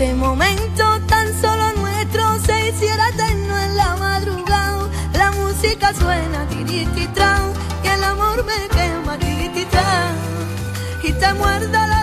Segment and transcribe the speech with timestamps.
[0.00, 4.88] este momento tan solo nuestro se hiciera eterno en la madrugada.
[5.12, 7.52] La música suena tirititran
[7.84, 10.14] y el amor me quema tirititran
[11.02, 11.99] y te muerda los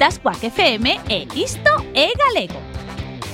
[0.00, 2.58] das Quack FM e isto é galego.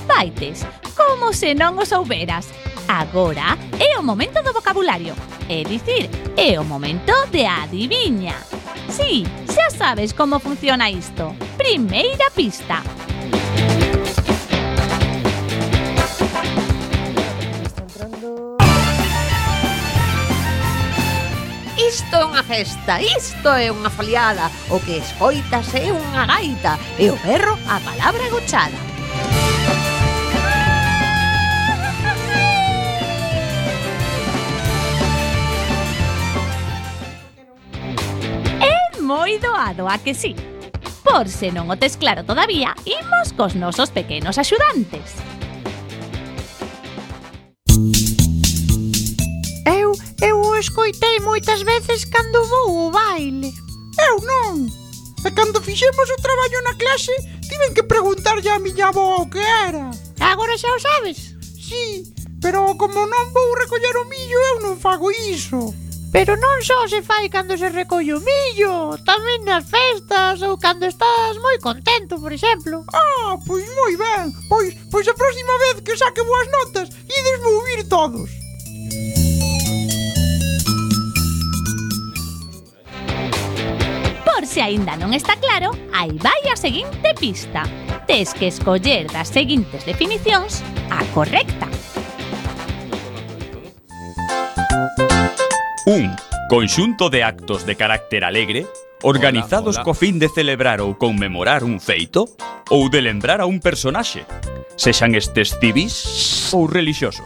[0.05, 0.67] Vaites,
[0.97, 2.51] como se non o souberas.
[2.91, 5.15] Agora é o momento do vocabulario,
[5.47, 8.35] é dicir, é o momento de adiviña.
[8.91, 11.31] Sí, xa sabes como funciona isto.
[11.55, 12.83] Primeira pista.
[21.97, 27.09] Isto é unha festa, isto é unha foliada O que escoitas é unha gaita E
[27.09, 28.77] o perro a palabra gochada
[38.61, 40.37] É moi doado a que sí
[41.01, 45.17] Por se non o tes claro todavía, imos cos nosos pequenos axudantes.
[50.67, 53.53] escoitei moitas veces cando vou ao baile.
[54.09, 54.67] Eu non.
[55.25, 57.15] E cando fixemos o traballo na clase,
[57.47, 59.89] tiven que preguntarlle a miña avó o que era.
[60.19, 61.35] Agora xa o sabes?
[61.55, 62.03] Sí,
[62.41, 65.73] pero como non vou recoller o millo, eu non fago iso.
[66.11, 70.83] Pero non só se fai cando se recolle o millo, tamén nas festas ou cando
[70.83, 72.83] estás moi contento, por exemplo.
[72.91, 74.35] Ah, pois moi ben.
[74.51, 78.46] Pois, pois a próxima vez que saque boas notas, ides ouvir todos.
[84.37, 87.65] por se aínda non está claro, aí vai a seguinte pista.
[88.05, 90.61] Tes que escoller das seguintes definicións
[90.93, 91.65] a correcta.
[95.89, 96.53] 1.
[96.53, 98.69] Conxunto de actos de carácter alegre
[99.01, 99.89] organizados hola, hola.
[99.89, 102.29] co fin de celebrar ou conmemorar un feito
[102.69, 104.21] ou de lembrar a un personaxe,
[104.77, 107.25] sexan estes civis ou relixiosos.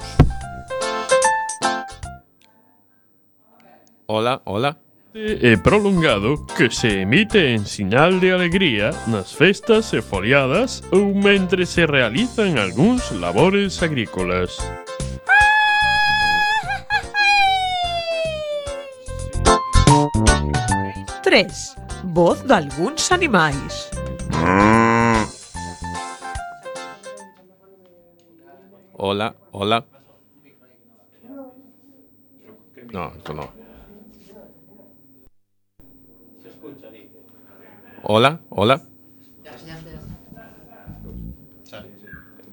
[4.07, 4.90] Hola, hola.
[5.13, 11.67] Eh, prolongado que se emite en sinal de alegría nas festas e foliadas ou mentre
[11.67, 14.55] se realizan algúns labores agrícolas.
[21.19, 21.75] Tres.
[22.07, 23.91] Voz de algúns animais.
[28.95, 29.83] Hola, hola.
[32.93, 33.60] No, esto no.
[38.13, 38.81] Hola, hola.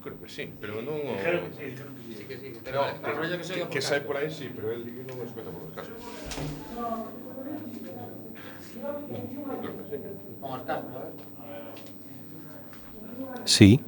[0.01, 0.81] Creo que sí, pero.
[0.81, 0.93] No,
[3.43, 5.75] que, que sai por aí sí, pero el di que non o escuta por os
[5.75, 5.99] casos.
[13.43, 13.83] Sí.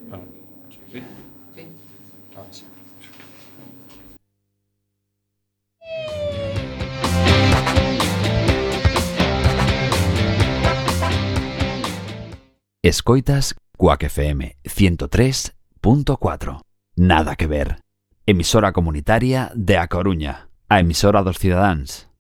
[12.92, 16.62] Escoitas Cuac FM 103.4.
[16.98, 17.78] Nada que ver.
[18.26, 22.11] Emisora comunitaria de A Coruña, a emisora dos cidadáns.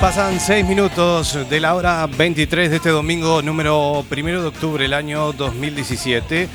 [0.00, 4.94] Pasan 6 minutos de la hora 23 de este domingo, número primero de octubre del
[4.94, 6.48] año 2017.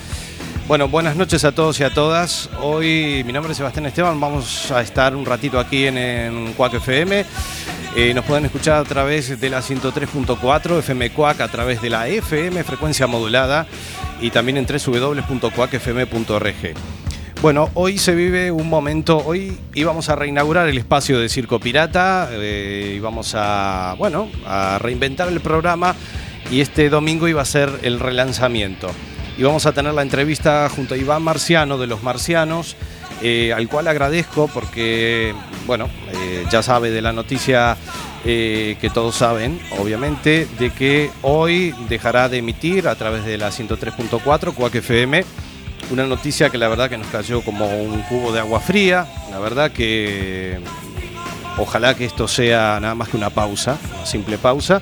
[0.67, 2.49] Bueno, buenas noches a todos y a todas.
[2.59, 6.73] Hoy mi nombre es Sebastián Esteban, vamos a estar un ratito aquí en, en Cuac
[6.73, 7.23] FM.
[7.95, 12.07] Eh, nos pueden escuchar a través de la 103.4 FM Cuac, a través de la
[12.07, 13.67] FM frecuencia modulada
[14.21, 17.04] y también en www.cuacfm.org.
[17.45, 22.27] Bueno, hoy se vive un momento, hoy íbamos a reinaugurar el espacio de Circo Pirata,
[22.31, 25.95] eh, íbamos a, bueno, a reinventar el programa
[26.49, 28.89] y este domingo iba a ser el relanzamiento.
[29.37, 32.75] Y vamos a tener la entrevista junto a Iván Marciano de Los Marcianos,
[33.21, 35.35] eh, al cual agradezco porque,
[35.67, 37.77] bueno, eh, ya sabe de la noticia
[38.23, 44.51] que todos saben, obviamente, de que hoy dejará de emitir a través de la 103.4
[44.55, 45.23] Cuac FM
[45.91, 49.07] una noticia que la verdad que nos cayó como un cubo de agua fría.
[49.31, 50.59] La verdad que
[51.57, 54.81] ojalá que esto sea nada más que una pausa, una simple pausa.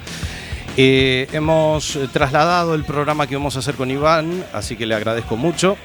[0.75, 5.37] Eh, hemos trasladado el programa que vamos a hacer con Iván, así que le agradezco
[5.37, 5.77] mucho.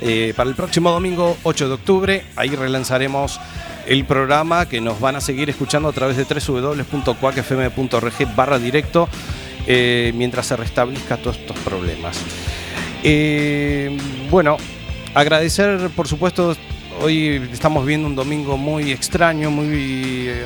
[0.00, 3.40] Eh, para el próximo domingo 8 de octubre, ahí relanzaremos
[3.86, 9.08] el programa que nos van a seguir escuchando a través de www.cuacfm.org barra directo
[9.66, 12.18] eh, mientras se restablezca todos estos problemas.
[13.06, 13.94] Eh,
[14.30, 14.56] bueno,
[15.12, 16.56] agradecer por supuesto,
[17.02, 20.42] hoy estamos viendo un domingo muy extraño, muy, eh,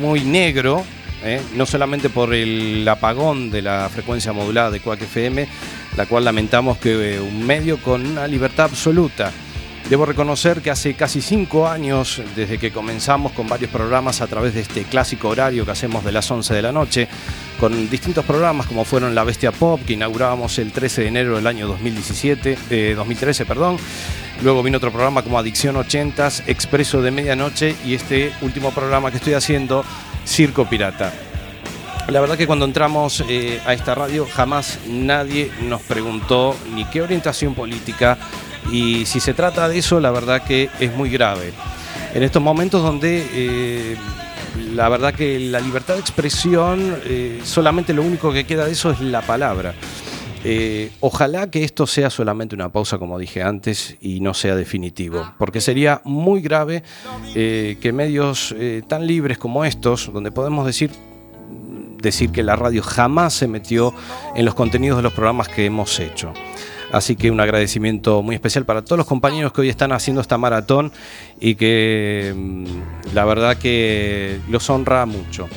[0.00, 0.84] muy negro,
[1.24, 1.40] ¿eh?
[1.56, 5.48] no solamente por el apagón de la frecuencia modulada de Quack FM,
[5.96, 9.32] la cual lamentamos que un medio con una libertad absoluta.
[9.90, 14.54] Debo reconocer que hace casi cinco años, desde que comenzamos con varios programas a través
[14.54, 17.08] de este clásico horario que hacemos de las 11 de la noche,
[17.58, 21.46] con distintos programas como fueron La Bestia Pop, que inaugurábamos el 13 de enero del
[21.46, 23.76] año 2017, eh, 2013, perdón.
[24.42, 29.16] Luego vino otro programa como Adicción 80s, Expreso de Medianoche y este último programa que
[29.16, 29.84] estoy haciendo,
[30.24, 31.12] Circo Pirata.
[32.08, 37.02] La verdad que cuando entramos eh, a esta radio jamás nadie nos preguntó ni qué
[37.02, 38.16] orientación política
[38.72, 41.52] y si se trata de eso la verdad que es muy grave.
[42.14, 43.96] En estos momentos donde eh,
[44.74, 48.90] la verdad que la libertad de expresión eh, solamente lo único que queda de eso
[48.90, 49.74] es la palabra.
[50.44, 55.32] Eh, ojalá que esto sea solamente una pausa, como dije antes, y no sea definitivo,
[55.38, 56.82] porque sería muy grave
[57.34, 60.90] eh, que medios eh, tan libres como estos, donde podemos decir
[62.00, 63.92] decir que la radio jamás se metió
[64.36, 66.32] en los contenidos de los programas que hemos hecho.
[66.92, 70.38] Así que un agradecimiento muy especial para todos los compañeros que hoy están haciendo esta
[70.38, 70.92] maratón
[71.38, 75.48] y que mm, la verdad que los honra mucho.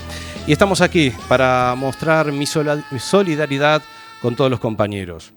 [0.47, 3.81] Y estamos aquí para mostrar mi solidaridad
[4.21, 5.33] con todos los compañeros.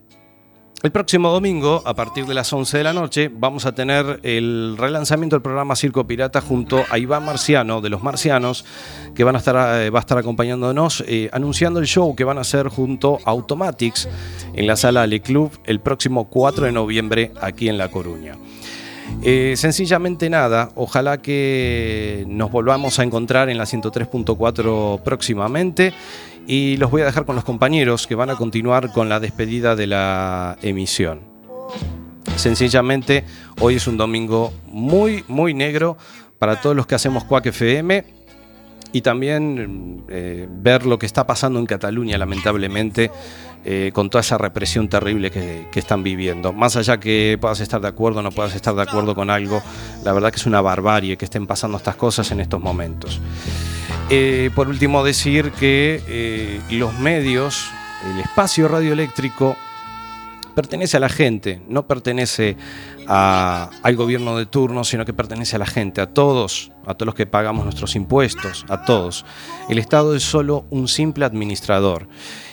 [0.84, 4.76] El próximo domingo, a partir de las 11 de la noche, vamos a tener el
[4.76, 8.66] relanzamiento del programa Circo Pirata junto a Iván Marciano de Los Marcianos,
[9.14, 12.36] que van a estar, eh, va a estar acompañándonos, eh, anunciando el show que van
[12.36, 14.10] a hacer junto a Automatics
[14.52, 18.36] en la sala Le Club el próximo 4 de noviembre aquí en La Coruña.
[19.22, 25.94] Eh, sencillamente nada, ojalá que nos volvamos a encontrar en la 103.4 próximamente
[26.46, 29.76] y los voy a dejar con los compañeros que van a continuar con la despedida
[29.76, 31.20] de la emisión.
[32.36, 33.24] Sencillamente,
[33.60, 35.96] hoy es un domingo muy, muy negro
[36.38, 38.04] para todos los que hacemos Quack FM
[38.92, 43.10] y también eh, ver lo que está pasando en Cataluña, lamentablemente,
[43.64, 46.52] eh, con toda esa represión terrible que, están viviendo.
[46.52, 49.62] Más allá que puedas estar de acuerdo o no puedas estar de acuerdo con algo,
[50.04, 53.20] la verdad que es una barbarie que estén pasando estas cosas en estos momentos.
[54.10, 57.70] Eh, por último, decir que eh, los medios,
[58.12, 59.56] el espacio radioeléctrico,
[60.54, 62.56] pertenece a la gente, no pertenece
[63.06, 67.14] al gobierno de turno, sino que pertenece a la gente, a todos, a todos los
[67.14, 69.24] que pagamos nuestros impuestos, a todos.
[69.68, 72.06] El Estado es solo un simple administrador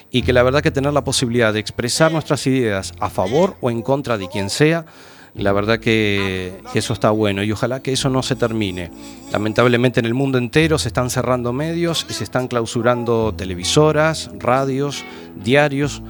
[0.09, 3.71] y que la verdad que tener la posibilidad de expresar nuestras ideas a favor o
[3.71, 4.85] en contra de quien sea,
[5.35, 8.91] la verdad que, eso está bueno y ojalá que eso no se termine.
[9.31, 15.05] Lamentablemente en el mundo entero se están cerrando medios y se están clausurando televisoras, radios,
[15.35, 16.01] diarios,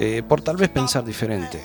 [0.00, 1.60] eh, por tal vez pensar diferente.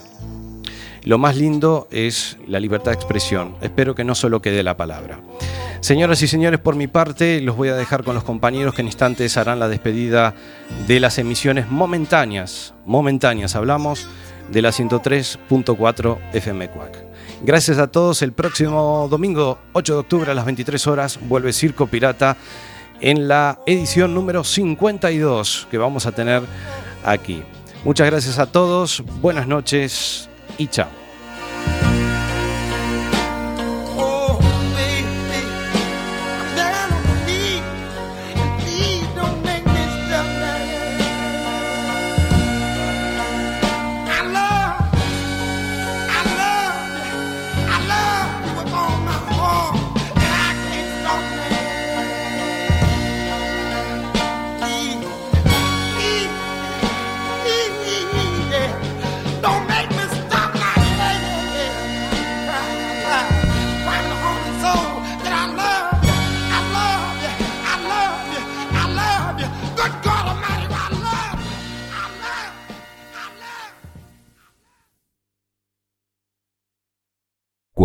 [1.03, 3.55] Lo más lindo es la libertad de expresión.
[3.61, 5.19] Espero que no solo quede la palabra.
[5.81, 8.87] Señoras y señores, por mi parte, los voy a dejar con los compañeros que en
[8.87, 10.33] instantes harán la despedida
[10.87, 12.73] de las emisiones momentáneas.
[12.85, 14.07] Momentáneas, hablamos
[14.49, 16.97] de la 103.4 FM Cuac.
[17.43, 18.21] Gracias a todos.
[18.21, 22.37] El próximo domingo, 8 de octubre a las 23 horas, vuelve Circo Pirata
[23.01, 26.43] en la edición número 52 que vamos a tener
[27.03, 27.43] aquí.
[27.83, 31.02] Muchas gracias a todos, buenas noches y chao.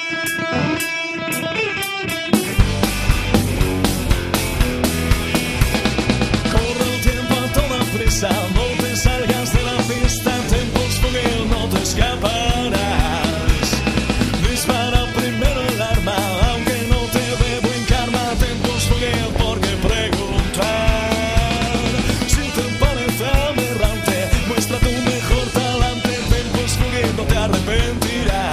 [27.43, 28.50] arrepentirás.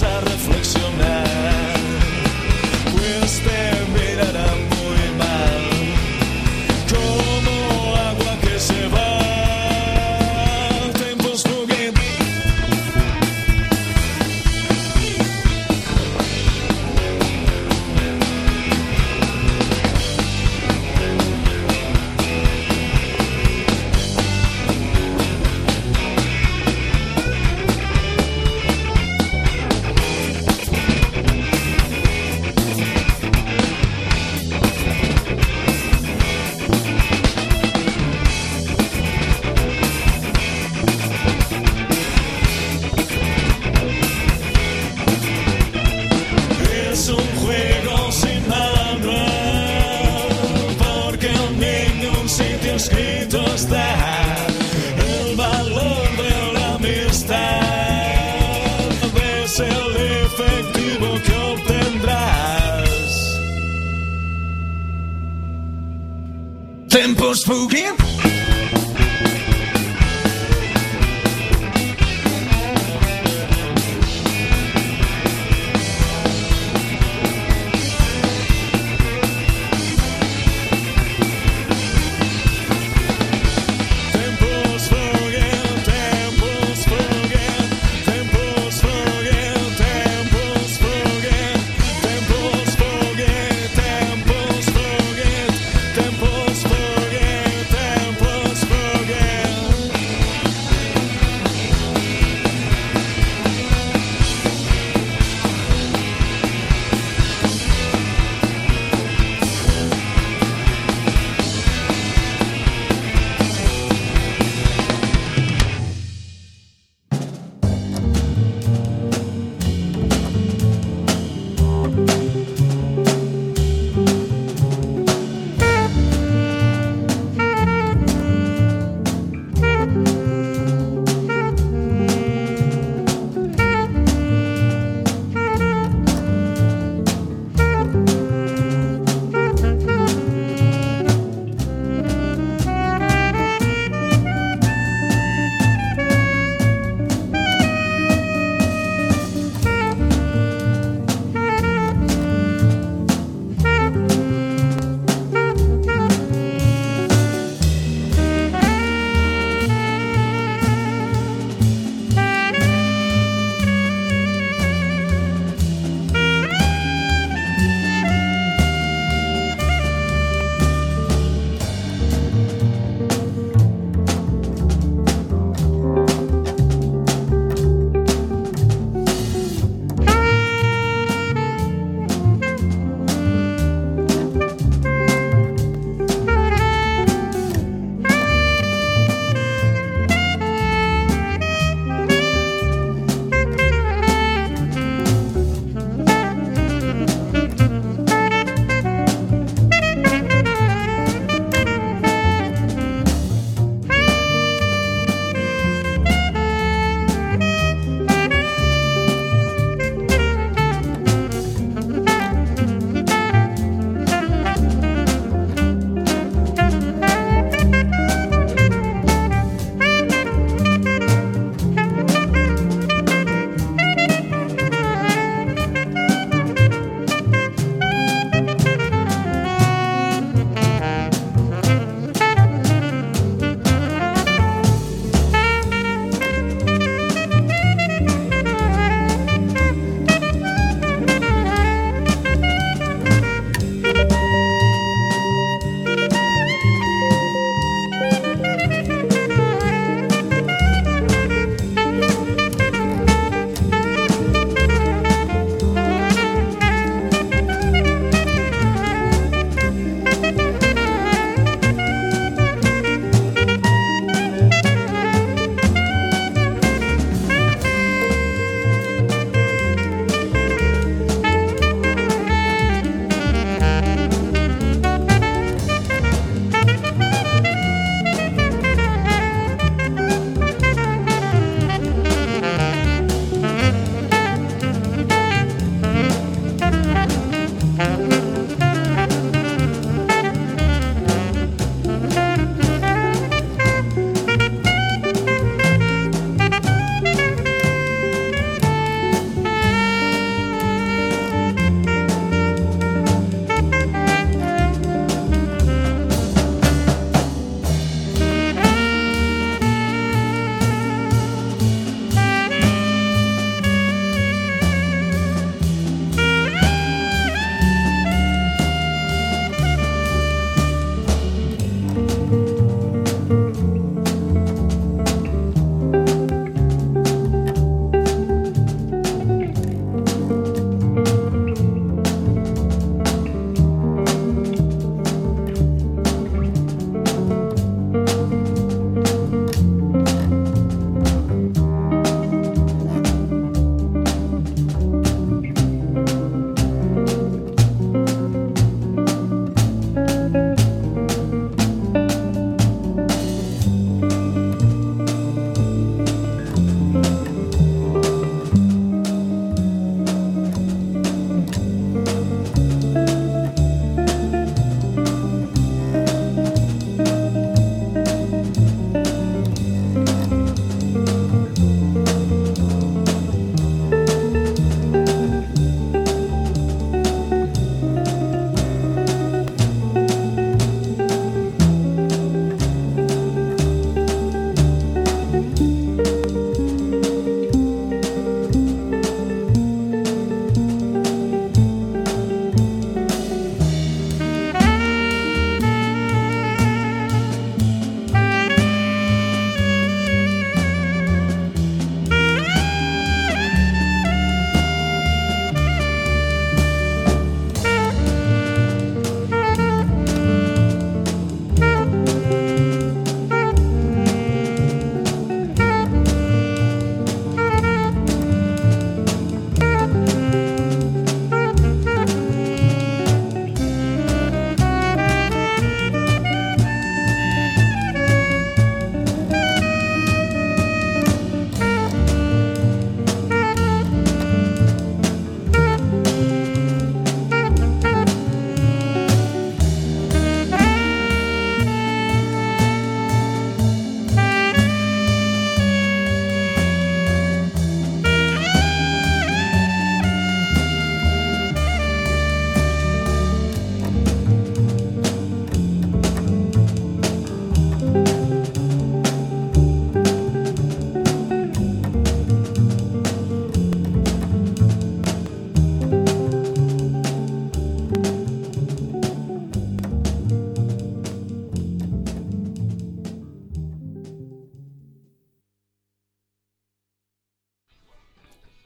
[0.00, 0.63] Te pares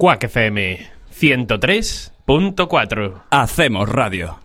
[0.08, 0.88] Quack FM
[1.20, 3.24] 103.4.
[3.30, 4.38] Hacemos radio.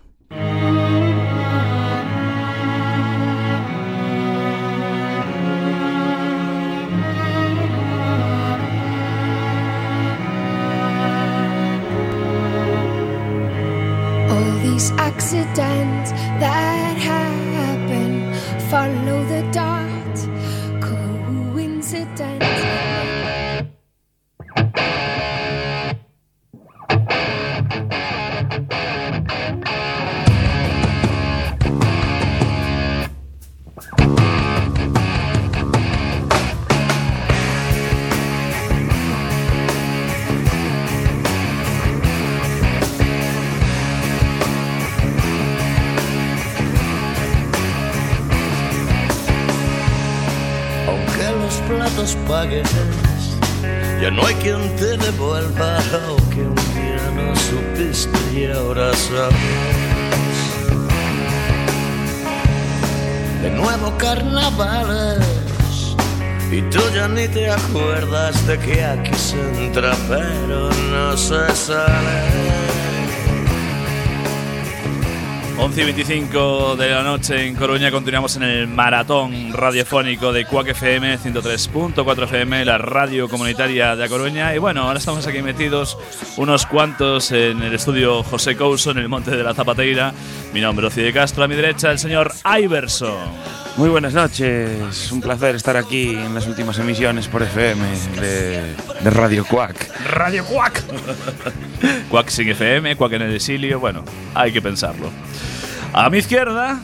[14.29, 18.33] All these accidents that happen
[18.69, 19.82] follow the dot.
[54.01, 59.35] Ya no hay quien te devuelva lo que un día no supiste y ahora sabes.
[63.41, 65.25] De nuevo carnavales,
[66.51, 72.62] y tú ya ni te acuerdas de que aquí se entra pero no se sale.
[75.63, 80.67] 11 y 25 de la noche en Coruña continuamos en el maratón radiofónico de Cuac
[80.67, 84.53] FM 103.4 FM, la radio comunitaria de A Coruña.
[84.53, 85.97] Y bueno, ahora estamos aquí metidos
[86.35, 90.13] unos cuantos en el estudio José Couso, en el Monte de la Zapateira.
[90.53, 93.31] Mi nombre es de Castro, a mi derecha el señor Iverson.
[93.77, 97.81] Muy buenas noches, un placer estar aquí en las últimas emisiones por FM
[98.19, 100.11] de, de Radio Quack.
[100.11, 100.83] Radio Cuac.
[102.09, 104.03] Cuac sin FM, Cuac en el exilio, bueno,
[104.35, 105.09] hay que pensarlo.
[105.93, 106.79] A mi izquierda,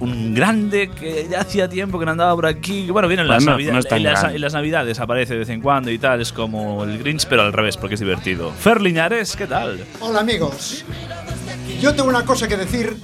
[0.00, 2.90] un grande que ya hacía tiempo que no andaba por aquí.
[2.90, 5.34] Bueno, viene en las, Bueno, no navidades, es tan en, las, en las navidades, aparece
[5.34, 6.20] de vez en cuando y tal.
[6.22, 8.50] Es como el Grinch, pero al revés, porque es divertido.
[8.52, 9.84] Fer Liñares, ¿qué tal?
[10.00, 10.84] Hola amigos.
[11.80, 12.96] Yo tengo una cosa que decir.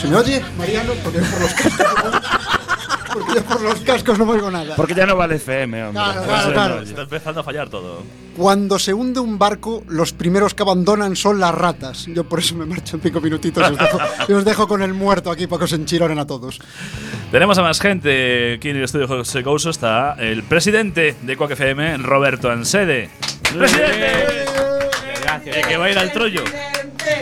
[0.00, 0.92] ¿Se me oye, Mariano?
[1.02, 2.22] Porque por los cascos.
[3.14, 4.76] Porque yo por los cascos no oigo nada.
[4.76, 6.02] Porque ya no vale FM, hombre.
[6.02, 6.80] Claro, claro, claro.
[6.82, 8.02] Está empezando a fallar todo.
[8.36, 12.06] Cuando se hunde un barco, los primeros que abandonan son las ratas.
[12.06, 14.82] Yo por eso me marcho en cinco minutitos y os dejo, y os dejo con
[14.82, 16.58] el muerto aquí para que os enchironen a todos.
[17.30, 18.54] Tenemos a más gente.
[18.54, 23.10] Aquí en el estudio José Couso está el presidente de Cuac FM, Roberto Ansede.
[23.56, 24.44] ¡Presidente!
[25.22, 25.56] Gracias.
[25.56, 26.42] El que va a ir al trollo.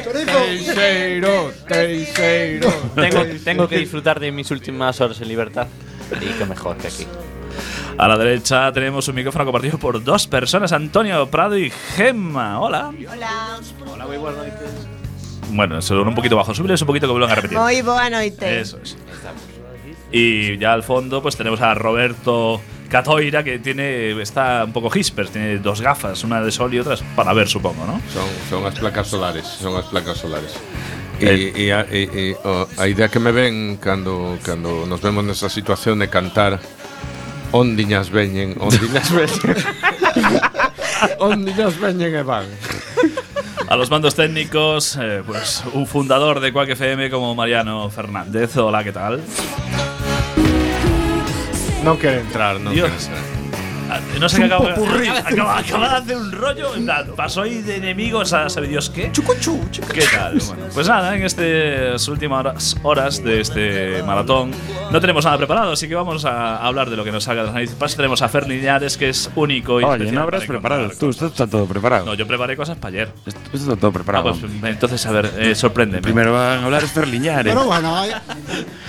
[0.02, 2.70] Teixeiro, Teixeiro.
[2.94, 5.66] Tengo, tengo que disfrutar de mis últimas horas en libertad.
[6.20, 7.06] Y qué mejor que aquí.
[7.98, 12.60] A la derecha tenemos un micrófono compartido por dos personas, Antonio Prado y Gemma.
[12.60, 12.92] Hola.
[13.10, 13.60] Hola.
[13.86, 14.70] Hola, muy buenas noches.
[15.50, 16.54] Bueno, solo un poquito bajo.
[16.54, 17.58] Súbele un poquito que vuelvan a repetir.
[17.58, 18.60] Moi boa noite.
[18.60, 18.96] Eso es.
[20.10, 25.28] Y ya al fondo pues tenemos a Roberto Catoira que tiene está un poco hisper,
[25.28, 28.00] tiene dos gafas, una de sol y otras para ver, supongo, ¿no?
[28.12, 30.52] Son, son as placas solares, son as placas solares.
[31.20, 31.52] Eh.
[31.54, 36.08] E, e, a, e, idea que me ven cando, cando nos vemos nesa situación de
[36.08, 36.60] cantar
[37.52, 39.56] Ondiñas veñen, ondiñas veñen
[41.20, 42.46] Ondiñas veñen e van
[43.68, 48.56] A los mandos técnicos, eh, pues un fundador de Quack FM como Mariano Fernández.
[48.56, 49.20] Hola, ¿qué tal?
[51.82, 52.88] Non quere entrar, Dios.
[52.88, 53.41] quere entrar Ah,
[54.18, 55.08] No sé qué popurrí.
[55.08, 56.70] acaba, acaba de hacer un rollo.
[57.16, 59.10] Pasó ahí de enemigos a sabe Dios qué.
[59.92, 60.38] ¿Qué tal?
[60.46, 64.52] Bueno, pues nada, en estas últimas horas, horas de este maratón
[64.90, 67.46] no tenemos nada preparado, así que vamos a hablar de lo que nos salga de
[67.46, 67.76] las narices.
[67.76, 70.90] Pasa, tenemos a Fer Liñares, que es único y Oye, no habrás para preparado.
[70.98, 72.06] Tú, esto está todo preparado.
[72.06, 73.12] No, yo preparé cosas para ayer.
[73.26, 74.30] Esto, esto está todo preparado.
[74.30, 76.02] Ah, pues, entonces, a ver, eh, sorpréndeme.
[76.02, 77.52] Primero van a hablar Esther Liñares.
[77.52, 78.12] Pero bueno, hay-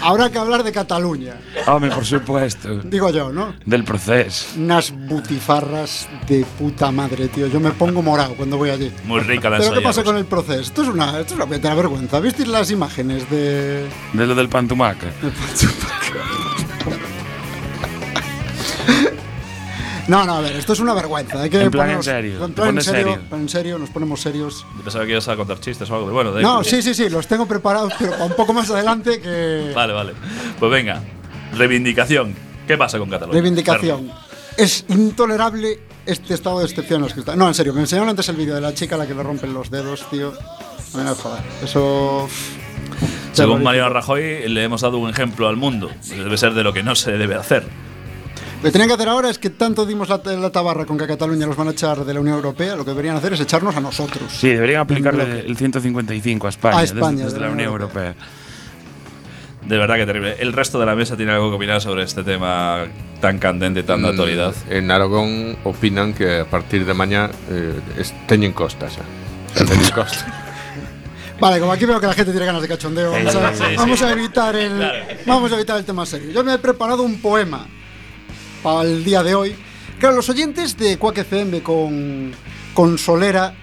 [0.01, 1.35] habrá que hablar de Cataluña.
[1.67, 2.79] Hombre, por supuesto.
[2.83, 3.55] Digo yo, ¿no?
[3.65, 4.47] Del proceso.
[4.57, 7.47] Unas butifarras de puta madre, tío.
[7.47, 8.91] Yo me pongo morado cuando voy allí.
[9.05, 10.59] Muy rica la Pero ¿qué pasa con el proceso?
[10.61, 12.19] Esto es una, esto es una auténtica vergüenza.
[12.19, 15.07] ¿Visteis las imágenes de, De lo del pantumaca.
[20.05, 21.41] No, no, a ver, esto es una vergüenza.
[21.41, 23.21] Hay que En plan en ponernos- serio, En plan en serio, serio.
[23.31, 24.65] en serio, nos ponemos serios.
[24.77, 26.11] Yo Pensaba que ibas a contar chistes o algo.
[26.11, 29.71] Bueno, de No, sí, sí, sí, los tengo preparados, pero un poco más adelante que.
[29.73, 30.13] Vale, vale.
[30.59, 31.01] Pues venga,
[31.55, 32.35] reivindicación.
[32.67, 33.33] ¿Qué pasa con Cataluña?
[33.39, 34.11] Reivindicación.
[34.57, 37.35] Es intolerable este estado de excepción en los que está.
[37.35, 39.23] No, en serio, me enseñaron antes el vídeo de la chica a la que le
[39.23, 40.33] rompen los dedos, tío.
[40.93, 41.41] No me joder.
[41.63, 42.27] Eso.
[43.31, 43.63] Según.
[43.63, 45.89] Mariano Rajoy, le hemos dado un ejemplo al mundo.
[46.09, 47.63] Debe ser de lo que no se debe hacer.
[48.57, 51.03] Lo que tienen que hacer ahora es que tanto dimos la, la tabarra con que
[51.03, 53.39] a Cataluña los van a echar de la Unión Europea, lo que deberían hacer es
[53.41, 54.31] echarnos a nosotros.
[54.31, 57.69] Sí, deberían aplicarle el 155 a España, A desde- España, desde, de la la Unión
[57.73, 58.15] Unión Europea.
[59.67, 60.35] De verdad que terrible.
[60.39, 62.85] El resto de la mesa tiene algo que opinar sobre este tema
[63.21, 64.53] tan candente y tan de Mm, actualidad.
[64.69, 69.01] En Aragón opinan que a partir de mañá eh, es, teñen costa xa.
[69.55, 70.25] Xa teñen costa.
[71.39, 73.63] Vale, como aquí veo que la gente tiene ganas de cachondeo, Sí, vamos, a, sí,
[73.69, 73.75] sí.
[73.77, 75.03] vamos a evitar el, Claro.
[75.25, 76.31] vamos a evitar el tema serio.
[76.31, 77.65] Yo me he preparado un poema
[78.61, 79.55] para el día de hoy.
[79.99, 82.33] Claro, los oyentes de Quack FM con,
[82.73, 83.53] con Solera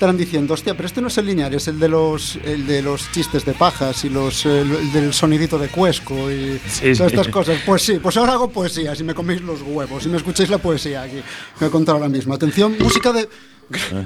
[0.00, 2.80] estarán diciendo, hostia, pero este no es el lineal, es el de los, el de
[2.80, 7.04] los chistes de pajas y los, el del sonidito de cuesco y Sí, todas sí.
[7.04, 7.58] estas cosas.
[7.66, 10.56] Pues sí, pues ahora hago poesía, si me coméis los huevos, si me escucháis la
[10.56, 11.20] poesía aquí.
[11.60, 12.32] Voy a contar ahora mismo.
[12.32, 13.28] Atención, música de...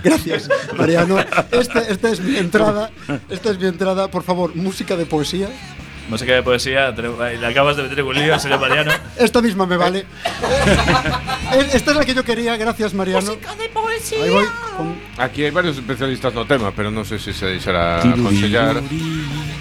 [0.02, 1.16] Gracias, Mariano.
[1.52, 2.90] Este- esta es mi entrada.
[3.30, 4.08] Esta es mi entrada.
[4.10, 5.48] Por favor, música de poesía.
[6.08, 8.92] Música de poesía, tenemos- le acabas de meter en un lío, señor Mariano.
[9.16, 10.04] Esta misma me vale.
[11.54, 12.56] Eh, Esta es la que yo quería.
[12.56, 13.36] Gracias, Mariano.
[13.36, 14.24] de poesía.
[14.24, 14.44] Ahí voy.
[14.76, 18.82] con- Aquí hai varios especialistas no tema, pero non sei se se deixará aconsellar.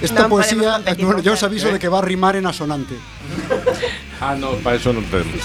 [0.01, 1.77] Esta poesía, competir bueno, yo os aviso ¿eh?
[1.77, 2.95] de que va a rimar en asonante.
[4.17, 4.89] Ah, no, para eso.
[4.95, 5.38] No temos.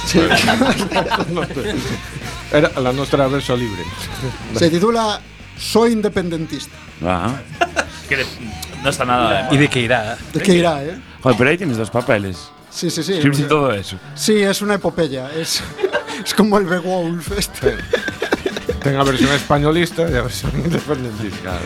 [2.52, 3.82] Era la nuestra verso libre.
[4.56, 5.20] Se titula
[5.58, 6.72] Soy independentista.
[7.04, 7.34] Ah.
[8.79, 9.49] Que no está nada.
[9.53, 10.17] ¿Y de qué irá?
[10.33, 11.01] ¿De qué irá, eh?
[11.23, 12.51] Joder, pero ahí tienes dos papeles.
[12.71, 13.14] Sí, sí, sí.
[13.14, 13.97] Escribes y todo eso.
[14.14, 15.33] Sí, es una epopeya.
[15.33, 15.62] Es,
[16.25, 17.33] es como el Beowulf.
[17.37, 17.77] Este.
[18.83, 21.59] Ten a versión españolista e a versión independentista.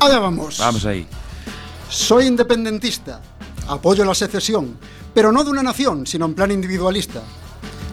[0.00, 0.58] Allá vamos.
[0.58, 1.06] Vamos ahí.
[1.88, 3.20] Soy independentista.
[3.68, 4.76] Apoyo la secesión,
[5.14, 7.22] pero no de una nación, sino en plan individualista.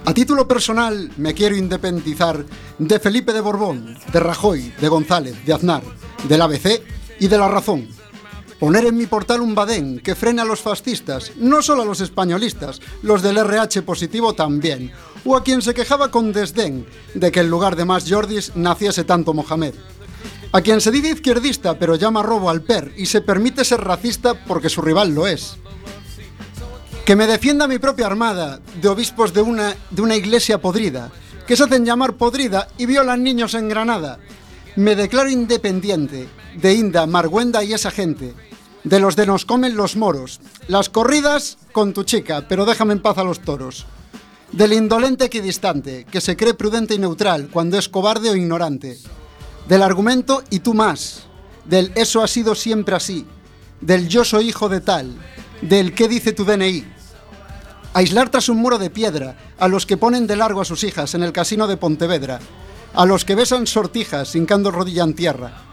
[0.05, 2.43] A título personal, me quiero independizar
[2.77, 5.81] de Felipe de Borbón, de Rajoy, de González, de Aznar,
[6.27, 6.81] del ABC
[7.19, 7.87] y de La Razón.
[8.63, 11.99] Poner en mi portal un badén que frene a los fascistas, no solo a los
[11.99, 14.89] españolistas, los del RH positivo también,
[15.25, 19.03] o a quien se quejaba con desdén de que en lugar de más Jordis naciese
[19.03, 19.73] tanto Mohamed.
[20.53, 24.45] A quien se dice izquierdista pero llama robo al PER y se permite ser racista
[24.45, 25.57] porque su rival lo es.
[27.03, 31.11] Que me defienda mi propia armada de obispos de una, de una iglesia podrida,
[31.45, 34.19] que se hacen llamar podrida y violan niños en Granada.
[34.77, 38.33] Me declaro independiente de Inda, Marguenda y esa gente,
[38.83, 43.01] de los de nos comen los moros, las corridas con tu chica, pero déjame en
[43.01, 43.85] paz a los toros.
[44.51, 48.97] Del indolente equidistante, que se cree prudente y neutral cuando es cobarde o ignorante.
[49.67, 51.23] Del argumento y tú más.
[51.65, 53.25] Del eso ha sido siempre así.
[53.79, 55.15] Del yo soy hijo de tal.
[55.61, 56.85] Del qué dice tu DNI.
[57.93, 61.15] Aislar tras un muro de piedra a los que ponen de largo a sus hijas
[61.15, 62.39] en el casino de Pontevedra.
[62.93, 65.72] A los que besan sortijas hincando rodilla en tierra.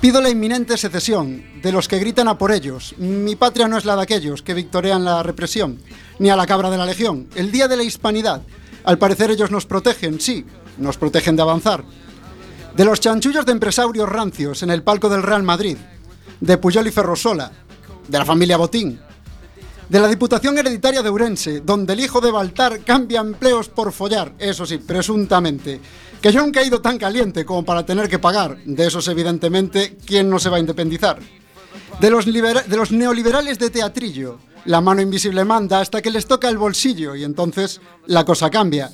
[0.00, 2.94] Pido la inminente secesión de los que gritan a por ellos.
[2.96, 5.78] Mi patria no es la de aquellos que victorean la represión,
[6.18, 7.28] ni a la cabra de la legión.
[7.34, 8.40] El día de la hispanidad.
[8.84, 10.46] Al parecer ellos nos protegen, sí,
[10.78, 11.84] nos protegen de avanzar.
[12.74, 15.76] De los chanchullos de empresarios rancios en el palco del Real Madrid.
[16.40, 17.52] De Puyol y Ferrosola.
[18.08, 18.98] De la familia Botín.
[19.86, 24.32] De la Diputación Hereditaria de Urense, donde el hijo de Baltar cambia empleos por follar,
[24.38, 25.78] eso sí, presuntamente.
[26.20, 28.58] Que yo nunca he ido tan caliente como para tener que pagar.
[28.64, 31.18] De esos, evidentemente, ¿quién no se va a independizar?
[31.98, 36.48] De los, de los neoliberales de teatrillo, la mano invisible manda hasta que les toca
[36.48, 38.90] el bolsillo y entonces la cosa cambia.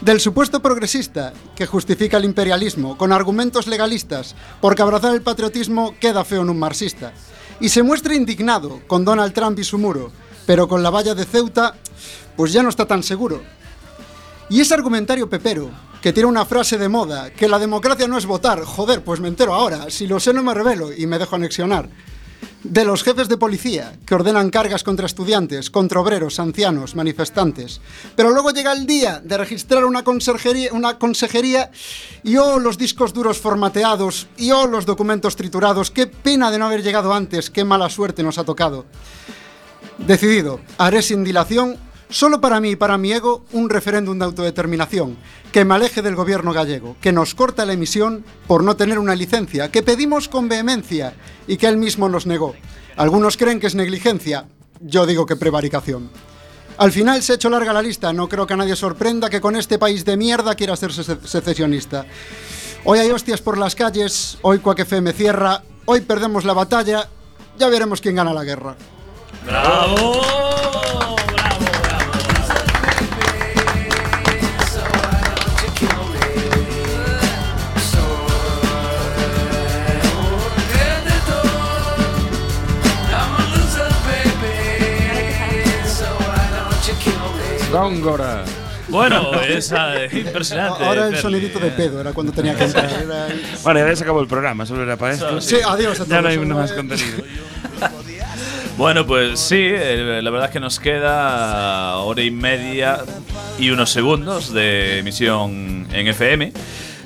[0.00, 6.24] Del supuesto progresista que justifica el imperialismo con argumentos legalistas porque abrazar el patriotismo queda
[6.24, 7.12] feo en un marxista.
[7.60, 10.10] Y se muestra indignado con Donald Trump y su muro,
[10.46, 11.76] pero con la valla de Ceuta,
[12.36, 13.42] pues ya no está tan seguro.
[14.48, 18.26] Y ese argumentario pepero, que tiene una frase de moda, que la democracia no es
[18.26, 21.36] votar, joder, pues me entero ahora, si lo sé no me revelo y me dejo
[21.36, 21.88] anexionar.
[22.62, 27.80] De los jefes de policía, que ordenan cargas contra estudiantes, contra obreros, ancianos, manifestantes.
[28.14, 31.70] Pero luego llega el día de registrar una conserjería, una consejería
[32.22, 35.90] y oh, los discos duros formateados, y oh, los documentos triturados.
[35.90, 38.84] Qué pena de no haber llegado antes, qué mala suerte nos ha tocado.
[39.96, 41.78] Decidido, haré sin dilación,
[42.10, 45.16] solo para mí y para mi ego, un referéndum de autodeterminación,
[45.52, 49.14] que me aleje del gobierno gallego, que nos corta la emisión por no tener una
[49.14, 51.14] licencia, que pedimos con vehemencia
[51.46, 52.54] y que él mismo nos negó.
[52.96, 54.46] Algunos creen que es negligencia,
[54.80, 56.10] yo digo que prevaricación.
[56.78, 59.40] Al final se ha hecho larga la lista, no creo que a nadie sorprenda que
[59.40, 62.06] con este país de mierda quiera ser sece- secesionista.
[62.84, 67.08] Hoy hay hostias por las calles, hoy Quack FM cierra, hoy perdemos la batalla,
[67.58, 68.76] ya veremos quién gana la guerra.
[69.44, 70.22] ¡Bravo!
[87.70, 88.44] Góngora.
[88.88, 89.72] Bueno, es
[90.12, 90.84] impresionante.
[90.84, 92.86] Ahora el sonidito de pedo era cuando tenía que entrar.
[92.90, 93.08] el-
[93.62, 95.40] Vale, ya se acabó el programa, solo era para esto.
[95.40, 96.32] Sí, adiós a Ya no todos.
[96.32, 97.22] hay más contenido.
[98.76, 102.98] Bueno, pues sí, la verdad es que nos queda hora y media
[103.58, 106.52] y unos segundos de emisión en FM.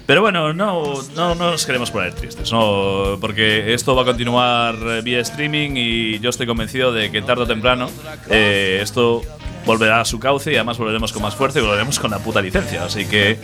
[0.06, 5.02] Pero bueno, no, no, no nos queremos poner tristes, no, porque esto va a continuar
[5.02, 7.88] vía streaming y yo estoy convencido de que tarde o temprano
[8.28, 9.22] eh, esto
[9.66, 12.40] volverá a su cauce y además volveremos con más fuerza y volveremos con la puta
[12.40, 12.84] licencia.
[12.84, 13.38] Así que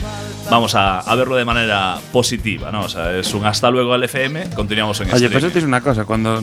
[0.51, 2.83] vamos a, a verlo de manera positiva, ¿no?
[2.83, 5.81] O sea, es un hasta luego al FM, continuamos en Oye, pues esto es una
[5.81, 6.43] cosa, cuando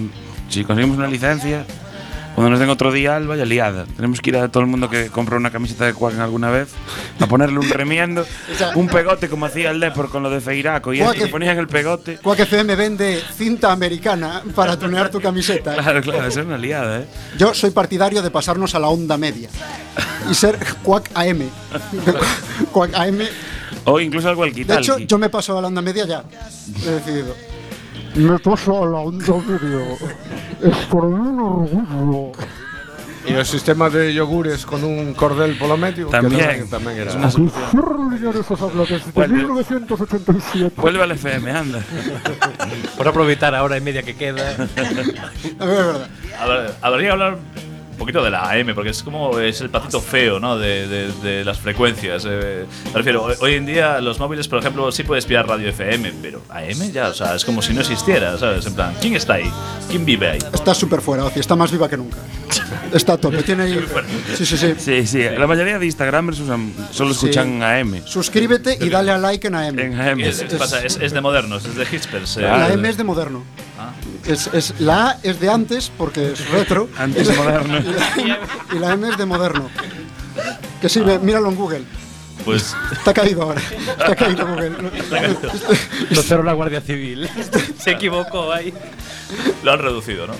[0.49, 1.65] si conseguimos una licencia,
[2.37, 3.87] cuando nos den otro día, vaya liada.
[3.95, 6.69] Tenemos que ir a todo el mundo que compró una camiseta de Quack alguna vez
[7.19, 8.27] a ponerle un remiendo,
[8.75, 11.31] un pegote como hacía el Depor con lo de Feiraco y Quack eso, que es-
[11.31, 12.17] ponían el pegote.
[12.17, 15.73] Quack FM vende cinta americana para tunear tu camiseta.
[15.73, 17.07] Claro, claro, eso es una liada, ¿eh?
[17.39, 19.49] Yo soy partidario de pasarnos a la onda media
[20.29, 21.41] y ser Quack AM.
[22.71, 23.19] Quack AM.
[23.85, 26.23] O incluso algo al De hecho, yo me paso a la onda media ya.
[26.85, 27.46] He decidido.
[28.15, 29.95] Me paso a la onda media.
[30.63, 32.31] Es por mí un orgullo.
[33.27, 36.63] E o sistema de yogures con un cordel polo medio que También.
[36.71, 37.67] tamén era Es una solución.
[38.39, 39.43] esas hablas desde Vuelve.
[39.43, 40.79] 1987.
[40.79, 41.83] Vuelve al FM, anda.
[42.95, 44.55] Por aproveitar a hora y media que queda.
[44.55, 46.07] A ver, es verdad.
[46.39, 47.33] A ver, habría que hablar
[47.97, 50.55] un poquito de la AM, porque es como es el patito feo, ¿no?
[50.55, 52.25] De, de- de las frecuencias.
[52.29, 52.63] eh.
[52.85, 56.43] me refiero, hoy, en día los móviles, por ejemplo, sí puedes pillar radio FM, pero
[56.49, 58.67] AM ya, o sea, es como si no existiera, ¿sabes?
[58.67, 59.51] En plan, ¿quién está ahí?
[59.89, 60.39] ¿Quién vive ahí?
[60.53, 62.17] Está súper fuera, Oci, está más viva que nunca.
[62.93, 63.85] Está a tope, tiene ahí.
[64.37, 64.73] Sí, sí, sí.
[64.77, 67.25] Sí, sí, la mayoría de Instagramers usan, solo Sí.
[67.25, 68.03] escuchan AM.
[68.05, 69.79] Suscríbete y dale a like en AM.
[69.79, 70.19] En AM.
[70.21, 72.37] Es, es- es- es de modernos, es de hipsters.
[72.37, 72.41] eh.
[72.41, 73.43] La M es de moderno.
[73.79, 73.91] Ah.
[74.25, 76.89] Es, es- la A es de antes porque es retro.
[76.97, 77.77] Antes y la- moderno.
[77.79, 78.37] Y la, M,
[78.73, 79.69] y la M es de moderno.
[80.81, 81.83] Que sí, ve- míralo en Google.
[82.45, 83.61] Pues Está caído ahora.
[83.99, 84.71] Está caído Google.
[86.11, 87.29] Lo cerró la Guardia Civil.
[87.83, 88.73] Se equivocó ahí.
[89.63, 90.33] lo han reducido, ¿no?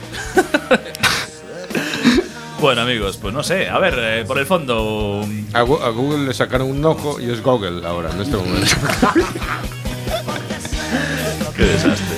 [2.62, 3.68] bueno, amigos, pues no sé.
[3.70, 5.26] A ver, eh, por el fondo.
[5.54, 8.76] A Google le sacaron un ojo y es Google ahora, en este momento.
[11.56, 12.16] Qué desastre.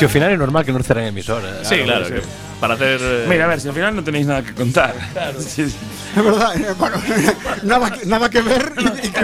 [0.00, 1.68] Si al final es normal que no cerren emisoras.
[1.68, 2.22] Sí, claro, que
[2.58, 3.00] para hacer.
[3.02, 4.94] eh, Mira, a ver, si al final no tenéis nada que contar.
[5.38, 5.76] Sí, sí.
[6.16, 6.96] Es verdad, eh, bueno,
[7.62, 9.20] nada, que- nada que ver y, y que,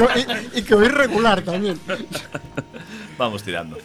[0.55, 1.81] y- y que oír regular también.
[3.19, 3.79] Vamos tirando.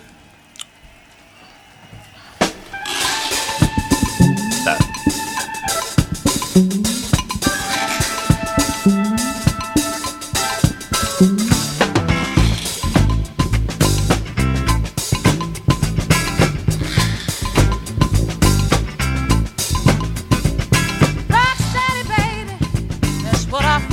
[4.66, 4.78] Ta-
[23.52, 23.91] what I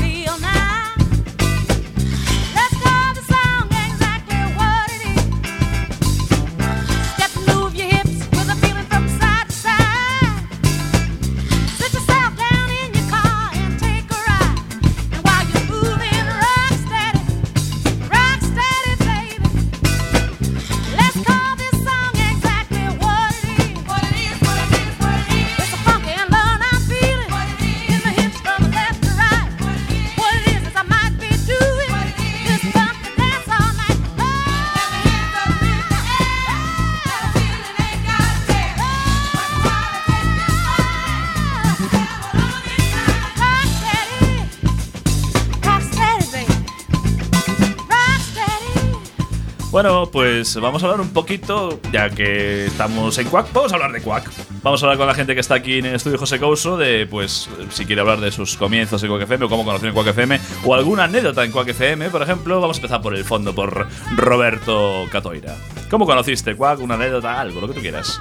[49.80, 53.92] Bueno, pues vamos a hablar un poquito, ya que estamos en Quack, vamos a hablar
[53.92, 54.28] de Quack.
[54.64, 57.06] Vamos a hablar con la gente que está aquí en el estudio José Couso de,
[57.08, 60.08] pues, si quiere hablar de sus comienzos en Quack FM o cómo conocer en Quack
[60.08, 62.60] FM o alguna anécdota en Quack FM, por ejemplo.
[62.60, 65.54] Vamos a empezar por el fondo, por Roberto Catoira.
[65.88, 66.80] ¿Cómo conociste Quack?
[66.80, 68.20] Una anécdota, algo, lo que tú quieras.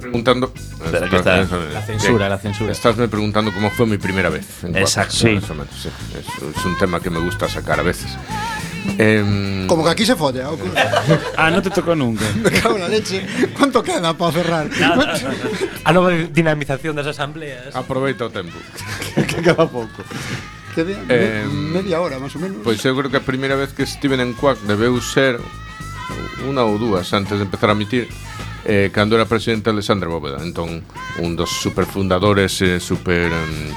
[0.00, 0.52] preguntando.
[0.84, 1.36] Espera, que está-
[1.72, 2.72] La censura, la censura.
[2.72, 4.64] Estásme preguntando cómo fue mi primera vez.
[4.64, 5.24] en Exacto.
[5.24, 5.44] menos,
[5.80, 5.88] sí.
[6.18, 8.18] Es, es un tema que me gusta sacar a veces.
[8.98, 10.50] Eh, Como que aquí se folla.
[10.50, 10.58] O...
[11.36, 12.24] ah, no te tocó nunca.
[12.42, 13.26] Me cago na leche.
[13.56, 14.70] ¿Cuánto queda para cerrar?
[14.78, 15.14] Nada,
[15.84, 17.74] ah, a nova dinamización das asambleas.
[17.74, 18.56] Aproveita o tempo.
[19.14, 20.02] que queda pouco.
[20.74, 22.62] Queda de, eh, media hora, más ou menos.
[22.62, 25.40] Pois eu creo que a primeira vez que estiven en Cuac debeu ser
[26.46, 28.06] unha ou dúas antes de empezar a emitir
[28.66, 30.82] eh, cando era presidente Alexandre Bóveda entón
[31.18, 33.72] un dos superfundadores eh, super eh,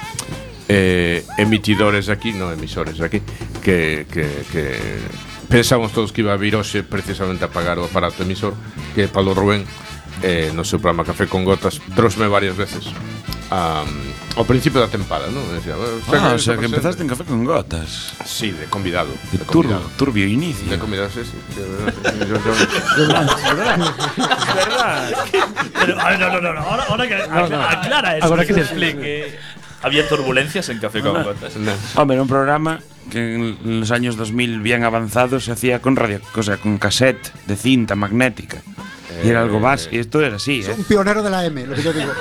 [0.69, 3.21] eh, emitidores aquí no emisores aquí
[3.65, 4.77] que, que, que
[5.49, 8.53] pensábamos todos que iba a vir hoxe precisamente a pagar o aparato emisor
[8.93, 9.65] que Pablo Rubén
[10.21, 12.85] eh, no seu programa Café con Gotas trousme varias veces
[13.49, 13.81] a,
[14.37, 15.41] ao principio da tempada, non?
[15.57, 16.69] Decía, "Bueno, Ah, o sea, que presente".
[16.69, 18.13] empezaste en Café con Gotas.
[18.21, 19.09] Sí, de convidado.
[19.33, 19.97] De de turbio, convidado.
[19.97, 20.69] turbio inicio.
[20.69, 21.33] De convidado, sí, sí.
[21.57, 22.53] de verdad, sí, yo- yo-
[23.09, 23.25] ¿Verdad?
[25.79, 27.61] Pero, a ver, no, no, no, no, Ahora, ahora que No, no.
[27.63, 28.25] aclara eso.
[28.27, 29.39] Ahora que se explique.
[29.81, 31.53] Había turbulencias en Café con Gotas.
[31.95, 36.19] Hombre, era un programa que en los años 2000 bien avanzados se hacía con radio,
[36.35, 38.61] o sea, con cassette de cinta magnética.
[39.23, 39.89] y era algo más.
[39.91, 40.73] Y esto era así, ¿eh?
[40.77, 42.11] Un pionero de la M, lo que yo digo.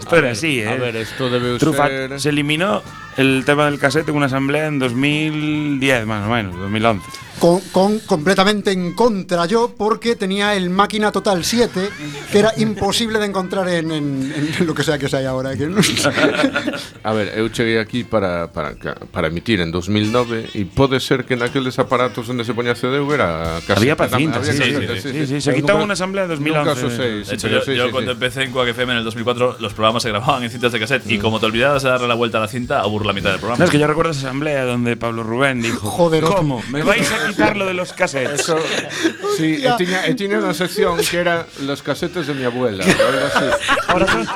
[0.00, 0.68] Esto era así, ¿eh?
[0.68, 2.82] a ver, esto debe Trufa- ser- Se eliminó
[3.16, 7.06] el tema del cassette en una asamblea en 2010, más o menos, 2011.
[7.38, 11.90] Con, con- completamente en contra yo, porque tenía el máquina total 7,
[12.32, 15.54] que era imposible de encontrar en, en- en lo que sea que sea ahora.
[15.54, 15.76] que no-
[17.04, 18.74] A ver, eu cheguei aquí para, para,
[19.12, 23.60] para emitir en 2009 e pode ser que naqueles aparatos onde se poña CD era
[23.68, 26.24] casi Había pa' cinta, sí, sí, casete, sí, sí, sí, se quitó en una asamblea
[26.24, 26.56] en 2011.
[26.56, 28.14] Nunca os sei, De hecho, yo, sí, yo sí, cuando sí.
[28.16, 31.04] empecé en Quack FM en el 2004, los programas se grababan en cintas de cassette.
[31.10, 33.38] Y como te olvidabas de darle la vuelta a la cinta, aburro la mitad del
[33.40, 33.58] programa.
[33.58, 36.62] No, es que yo recuerdo esa asamblea donde Pablo Rubén dijo: Joder, ¿Cómo?
[36.70, 38.40] ¿Me vais a quitar lo de los cassettes?
[38.40, 38.58] Eso,
[39.36, 42.84] sí, e tiña, e tiña unha sección que era los casetes de mi abuela.
[42.84, 43.46] así.
[43.88, 44.26] Ahora son-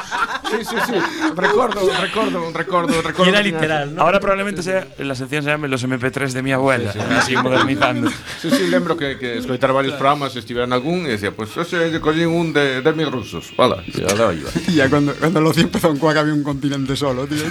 [0.50, 0.94] Sí, sí, sí.
[1.36, 3.32] Recuerdo, recuerdo, recuerdo, recuerdo.
[3.32, 7.36] que tiña- Ahora probablemente sea, la sección se llame Los MP3 de mi abuela, así
[7.36, 8.10] modernizando.
[8.42, 12.00] Sí, sí, lembro que, que escoitar varios programas estiveran algún e decía, pues ese lle
[12.02, 13.52] collín un de, de mis rusos.
[13.56, 14.50] Hola, y iba.
[14.74, 17.44] Ya cuando, cuando lo empezó en Cuac había un continente solo, tío.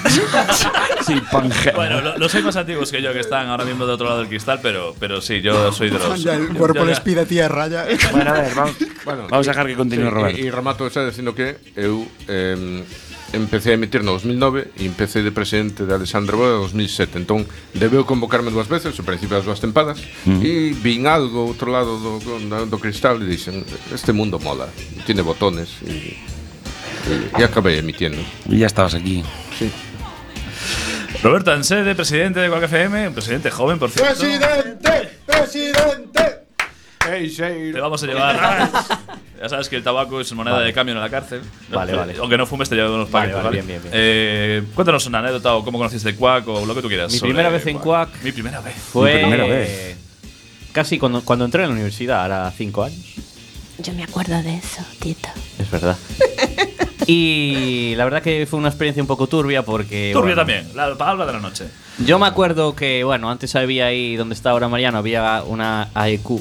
[1.06, 1.74] Sí, Pangea.
[1.76, 4.20] Bueno, lo- los hay más antiguos que yo que están ahora mismo de otro lado
[4.20, 6.23] del cristal, pero, pero sí, sí, yo soy de los.
[6.23, 7.67] ya el cuerpo les pide tierra.
[7.67, 7.86] Ya.
[8.11, 8.75] Bueno, a ver, vamos,
[9.05, 10.41] bueno, vamos a dejar que continúe sí, Roberto.
[10.41, 12.82] E, e remato xa dicindo que eu eh,
[13.34, 17.45] empecé a emitir no 2009 e empecé de presidente de Alexandre Boda en 2007 entón
[17.77, 20.41] debeu convocarme dúas veces ao principio das dúas tempadas mm.
[20.41, 23.61] e vin algo outro lado do, do, do cristal e dixen
[23.93, 24.65] este mundo mola
[25.05, 26.17] tiene botones e,
[27.05, 28.17] e, e acabei emitiendo
[28.49, 29.21] Y ya estabas aquí
[29.53, 29.69] sí
[31.22, 34.13] Roberto Ansede, presidente de Quack FM, un presidente joven, por cierto.
[34.20, 35.17] ¡Presidente!
[35.26, 36.39] ¡Presidente!
[37.74, 38.70] Te vamos a llevar.
[39.41, 40.67] ya sabes que el tabaco es moneda Vale.
[40.67, 41.41] de cambio en la cárcel.
[41.70, 42.15] Vale, vale.
[42.20, 43.36] Aunque no fumes, te llevo unos paquetes.
[43.36, 43.61] vale, ¿vale?
[43.61, 43.93] bien, bien, bien.
[43.95, 47.11] Eh, cuéntanos una anécdota o cómo conociste Quack o lo que tú quieras.
[47.11, 48.76] Mi primera vez en Quack Mi primera vez.
[48.76, 49.15] fue.
[49.15, 49.97] Mi primera vez.
[50.72, 53.03] Casi cuando, cuando entré en la universidad, ahora cinco años.
[53.80, 55.30] Yo me acuerdo de eso, Tito.
[55.57, 55.97] Es verdad.
[57.14, 60.12] y la verdad que fue una experiencia un poco turbia porque.
[60.14, 61.66] Turbia bueno, también, la palabra de la noche.
[62.05, 66.39] Yo me acuerdo que, bueno, antes había ahí donde está ahora Mariano, había una AEQ.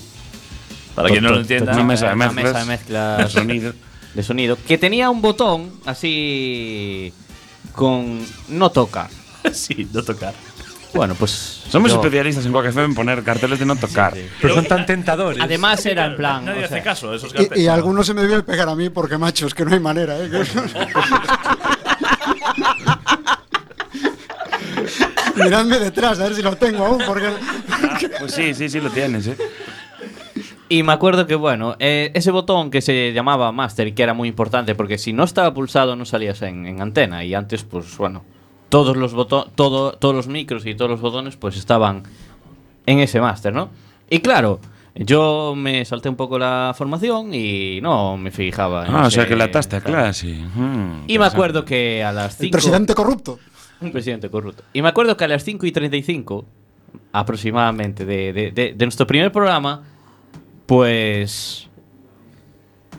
[0.94, 2.44] Para quien no lo entienda, Una mesa de una mezclas.
[2.44, 3.72] mesa de mezclas de sonido.
[4.14, 7.12] de sonido que tenía un botón así
[7.72, 9.08] con no tocar.
[9.52, 10.34] sí, no tocar.
[10.98, 14.14] Bueno, pues Somos yo- especialistas en Quack en poner carteles de no tocar.
[14.42, 15.40] Pero son tan tentadores.
[15.40, 17.64] Además era en plan, Nadie o hace caso a esos Y, carteles.
[17.64, 20.18] y algunos se me debió pegar a mí porque, macho, es que no hay manera,
[20.18, 20.28] ¿eh?
[25.36, 27.28] Miradme detrás, a ver si lo tengo aún, porque...
[28.18, 29.36] Pues sí, sí, sí lo tienes, ¿eh?
[30.68, 34.28] Y me acuerdo que, bueno, eh, ese botón que se llamaba Master, que era muy
[34.28, 37.24] importante, porque si no estaba pulsado no salías en, en antena.
[37.24, 38.24] Y antes, pues bueno,
[38.68, 42.02] todos los botones, todo, todos los micros y todos los botones, pues estaban
[42.86, 43.70] en ese Master, ¿no?
[44.10, 44.60] Y claro,
[44.94, 48.86] yo me salté un poco la formación y no me fijaba.
[48.86, 50.28] en Ah, o ese- sea que la ataste a clase.
[50.54, 52.44] Mm, Y me acuerdo que a las 5.
[52.44, 53.38] El presidente corrupto.
[53.80, 54.64] Un presidente corrupto.
[54.72, 56.44] Y me acuerdo que a las 5 y 35,
[57.12, 59.82] aproximadamente, de, de, de- de nuestro primer programa,
[60.66, 61.68] pues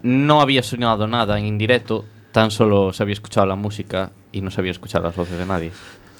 [0.01, 4.51] no había sonado nada en indirecto, tan solo se había escuchado la música y no
[4.51, 5.71] se había escuchado las voces de nadie.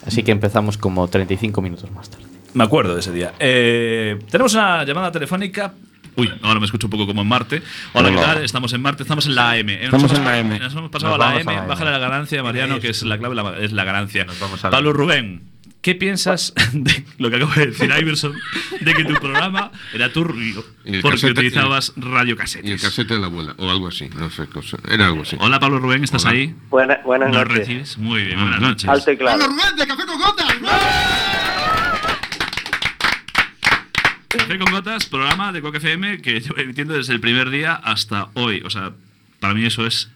[0.06, 2.26] Así que empezamos como 35 minutos más tarde.
[2.54, 3.34] Me acuerdo de ese día.
[3.40, 5.74] Eh, tenemos una llamada telefónica.
[6.16, 7.62] Uy, ahora me escucho un poco como en Marte.
[7.94, 8.44] Hola, ¿qué tal?
[8.44, 9.70] Estamos en Marte, estamos en la AM.
[9.70, 10.60] Eh, Estamos nos en hemos- la AM.
[10.60, 11.56] Nos hemos pasado Nos a la vamos a AM.
[11.56, 11.68] la AM.
[11.70, 14.26] Bájale la ganancia, Mariano, que es la clave, la- es la ganancia.
[14.42, 15.44] vamos a la Pablo Rubén,
[15.82, 18.34] ¿qué piensas de lo que acabo de decir Iverson?
[18.82, 20.64] De que tu programa era turbio
[21.02, 22.82] porque casete- utilizabas Y el radiocasetes.
[22.82, 24.78] casete de la abuela, o algo así, no sé, cosa.
[24.90, 25.36] era algo así.
[25.40, 26.34] Hola, Pablo Rubén, ¿estás Hola.
[26.34, 26.56] ahí?
[26.70, 27.58] Buena- buenas ¿Nos noches.
[27.58, 27.98] recibes?
[27.98, 28.90] Muy bien, buenas noches.
[28.90, 29.40] Alto y claro.
[29.40, 30.56] ¡Pablo Rubén de Café con Gotas!
[34.28, 38.30] Café con Gotas, programa de Coque FM que llevo emitiendo desde el primer día hasta
[38.36, 38.62] hoy.
[38.64, 38.92] O sea,
[39.40, 40.10] para mí eso es.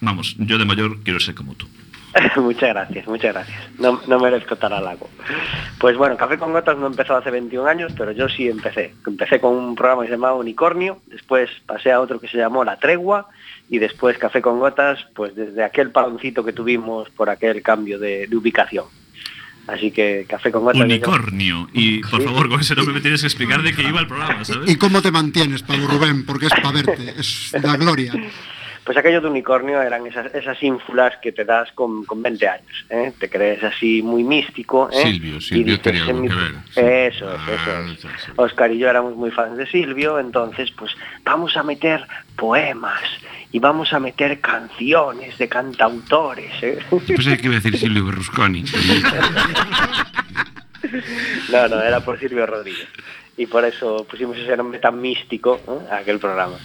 [0.00, 1.68] Vamos, yo de mayor quiero ser como tú.
[2.36, 3.58] muchas gracias, muchas gracias.
[3.78, 5.08] No, no merezco tal halago.
[5.78, 8.94] Pues bueno, Café con Gotas no empezó hace 21 años, pero yo sí empecé.
[9.06, 12.64] Empecé con un programa que se llamaba Unicornio, después pasé a otro que se llamó
[12.64, 13.28] La Tregua
[13.68, 18.26] y después Café con Gotas, pues desde aquel paroncito que tuvimos por aquel cambio de,
[18.26, 18.86] de ubicación.
[19.68, 20.82] Así que Café con Gotas...
[20.82, 21.68] Unicornio.
[21.72, 22.26] Y por Sí.
[22.26, 24.68] favor, con ese nombre me tienes que explicar de qué iba el programa, ¿sabes?
[24.68, 26.26] ¿Y cómo te mantienes, Pablo Rubén?
[26.26, 28.12] Porque es para verte, es la gloria.
[28.90, 32.84] Pues aquello de unicornio eran esas, esas ínfulas que te das con, con 20 años.
[32.90, 33.12] ¿eh?
[33.20, 34.90] Te crees así muy místico.
[34.92, 35.00] ¿eh?
[35.04, 36.80] Silvio, Y Silvio dices, tenía "En algo mi- que ver, sí.
[37.16, 38.00] Eso es, Ah, eso es.
[38.00, 38.32] sí, sí.
[38.34, 40.90] Oscar y yo éramos muy fans de Silvio, entonces pues
[41.22, 43.00] vamos a meter poemas
[43.52, 46.50] y vamos a meter canciones de cantautores.
[46.60, 46.80] ¿eh?
[47.06, 48.64] Pensé que iba a decir Silvio Berlusconi.
[51.52, 52.88] No, no, era por Silvio Rodríguez.
[53.36, 55.80] Y por eso pusimos ese nombre tan místico ¿no?
[55.92, 56.56] a aquel programa.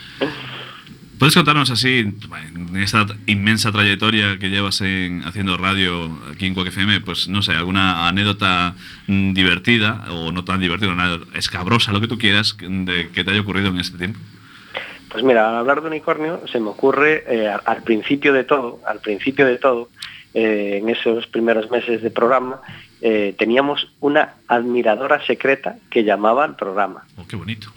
[1.18, 6.68] ¿Puedes contarnos así, en esta inmensa trayectoria que llevas en, haciendo radio aquí en Quack
[6.68, 8.76] FM, pues no sé, alguna anécdota
[9.08, 13.32] mm, divertida o no tan divertida, una escabrosa, lo que tú quieras, de, que te
[13.32, 14.20] haya ocurrido en este tiempo?
[15.10, 19.00] Pues mira, al hablar de unicornio se me ocurre eh, al principio de todo, al
[19.00, 19.90] principio de todo,
[20.34, 22.60] eh, en esos primeros meses de programa,
[23.02, 27.06] eh, teníamos una admiradora secreta que llamaba al programa.
[27.18, 27.70] Oh, qué bonito.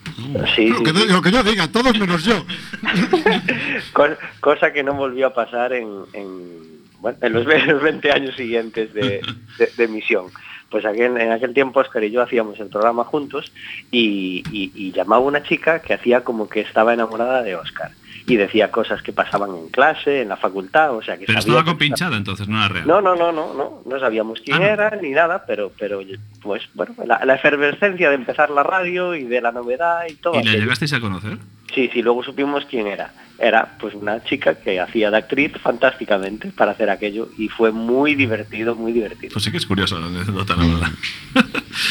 [0.54, 2.44] Sí, Lo que, sí, lo que yo diga, todos menos yo.
[3.92, 8.10] Co- cosa que no volvió a pasar en, en, bueno, en los ve- los 20
[8.12, 9.20] años siguientes de,
[9.58, 10.26] de- de emisión.
[10.70, 13.52] Pues aquel- en aquel tiempo Oscar y yo hacíamos el programa juntos
[13.90, 17.90] y, y- y llamaba una chica que hacía como que estaba enamorada de Oscar
[18.28, 21.64] y decía cosas que pasaban en clase, en la facultad, o sea que Pero estaba
[21.64, 22.86] compinchada entonces, no era real.
[22.86, 24.64] no, no, no, no, no, no sabíamos quién Ah, no.
[24.66, 26.00] era ni nada, pero, pero
[26.42, 30.38] pues bueno, la, la efervescencia de empezar la radio y de la novedad y todo.
[30.40, 31.38] ¿Y la llegasteis a conocer?
[31.74, 33.12] Sí, sí, luego supimos quién era.
[33.38, 38.14] Era pues una chica que hacía de actriz fantásticamente para hacer aquello y fue muy
[38.16, 39.32] divertido, muy divertido.
[39.32, 40.88] Pues sí que es curiosa la anécdota, la verdad.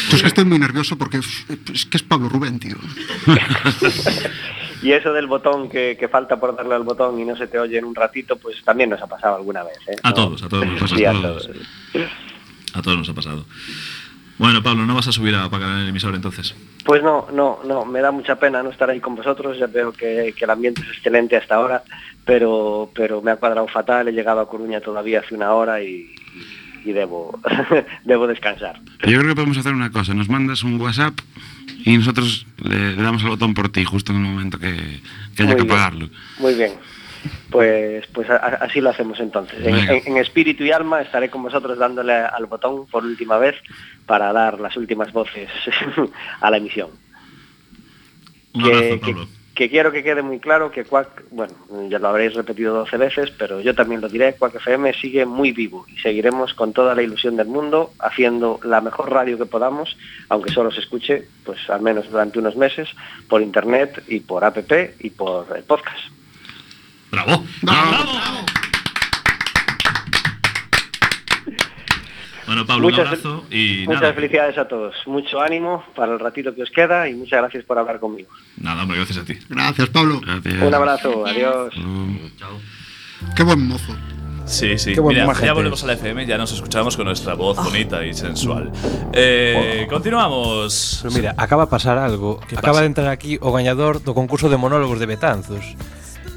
[0.09, 2.75] Pues que estoy muy nervioso porque es, es que es Pablo Rubén, tío.
[4.81, 7.57] Y eso del botón que, que falta por darle al botón y no se te
[7.59, 9.77] oye en un ratito, pues también nos ha pasado alguna vez.
[9.87, 9.95] ¿eh?
[10.03, 10.95] A No- todos, a todos nos pasa.
[10.95, 11.47] Sí, a todos.
[11.47, 12.07] todos.
[12.73, 13.45] A todos nos ha pasado.
[14.37, 16.53] Bueno, Pablo, no vas a subir a apagar el emisor entonces.
[16.85, 19.91] Pues no, no, no, me da mucha pena no estar ahí con vosotros, ya veo
[19.91, 21.83] que, que el ambiente es excelente hasta ahora,
[22.23, 26.13] pero, pero me ha cuadrado fatal, he llegado a Coruña todavía hace una hora y,
[26.85, 27.39] y debo,
[28.05, 28.79] debo descansar.
[29.07, 30.13] Yo creo que podemos hacer una cosa.
[30.13, 31.13] Nos mandas un WhatsApp
[31.85, 34.73] y nosotros le, le damos el botón por ti justo en el momento que,
[35.35, 35.71] que haya Muy que bien.
[35.71, 36.09] apagarlo.
[36.39, 36.73] Muy bien.
[37.49, 39.59] Pues, pues a- así lo hacemos entonces.
[39.65, 39.93] En, Venga.
[39.93, 43.55] en- en espíritu y alma estaré con vosotros dándole al botón por última vez
[44.05, 45.49] para dar las últimas voces
[46.41, 46.89] a la emisión.
[48.53, 49.25] Un abrazo, que- Pablo.
[49.27, 51.53] que quiero que quede muy claro que Quack, bueno,
[51.89, 55.51] ya lo habréis repetido 12 veces, pero yo también lo diré, Quack FM sigue muy
[55.51, 59.97] vivo y seguiremos con toda la ilusión del mundo haciendo la mejor radio que podamos,
[60.29, 62.89] aunque solo se escuche, pues al menos durante unos meses,
[63.27, 64.57] por internet y por app
[64.99, 65.99] y por el podcast.
[67.11, 67.43] ¡Bravo!
[72.47, 76.19] Bueno, Pablo, Muchas un abrazo y Muchas nada, felicidades a todos, mucho ánimo para el
[76.19, 78.29] ratito que os queda y muchas gracias por hablar conmigo.
[78.57, 79.37] nada, hombre, gracias a ti.
[79.49, 80.21] Gracias, Pablo.
[80.21, 81.73] Un abrazo, adiós.
[83.35, 83.93] Qué buen mozo.
[84.45, 84.93] Sí, sí.
[84.93, 88.05] Qué buen Mira, ya volvemos a la FM, ya nos escuchamos con nuestra voz bonita
[88.05, 88.71] y sensual.
[89.11, 90.99] Eh, Continuamos.
[91.03, 92.39] Pero mira, acaba de pasar algo.
[92.47, 92.81] ¿Qué Acaba pasa?
[92.81, 95.75] de entrar aquí o gañador do concurso de monólogos de Betanzos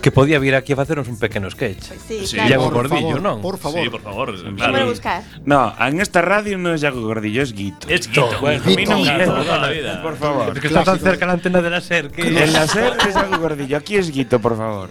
[0.01, 1.83] que podía vir aquí a facernos un pequeno sketch.
[2.09, 2.51] sí, sí claro.
[2.51, 3.41] Iago Por Gordillo, favor, non?
[3.43, 3.83] por favor.
[3.85, 4.35] Sí, por favor.
[4.35, 5.23] A buscar.
[5.45, 7.89] No, en esta radio no es Yago Gordillo, es Guito.
[7.89, 8.29] Es Guito.
[8.41, 9.13] Bueno, a mí no Guito.
[9.19, 10.03] me Toda la vida.
[10.03, 10.53] Por favor.
[10.57, 12.23] Es que está tan cerca la antena de la SER que...
[12.23, 14.91] En la SER es Yago Gordillo, aquí es Guito, por favor.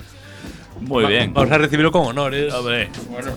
[0.82, 1.34] Muy bien.
[1.34, 2.54] Vamos a recibirlo con honores.
[2.54, 2.90] Hombre,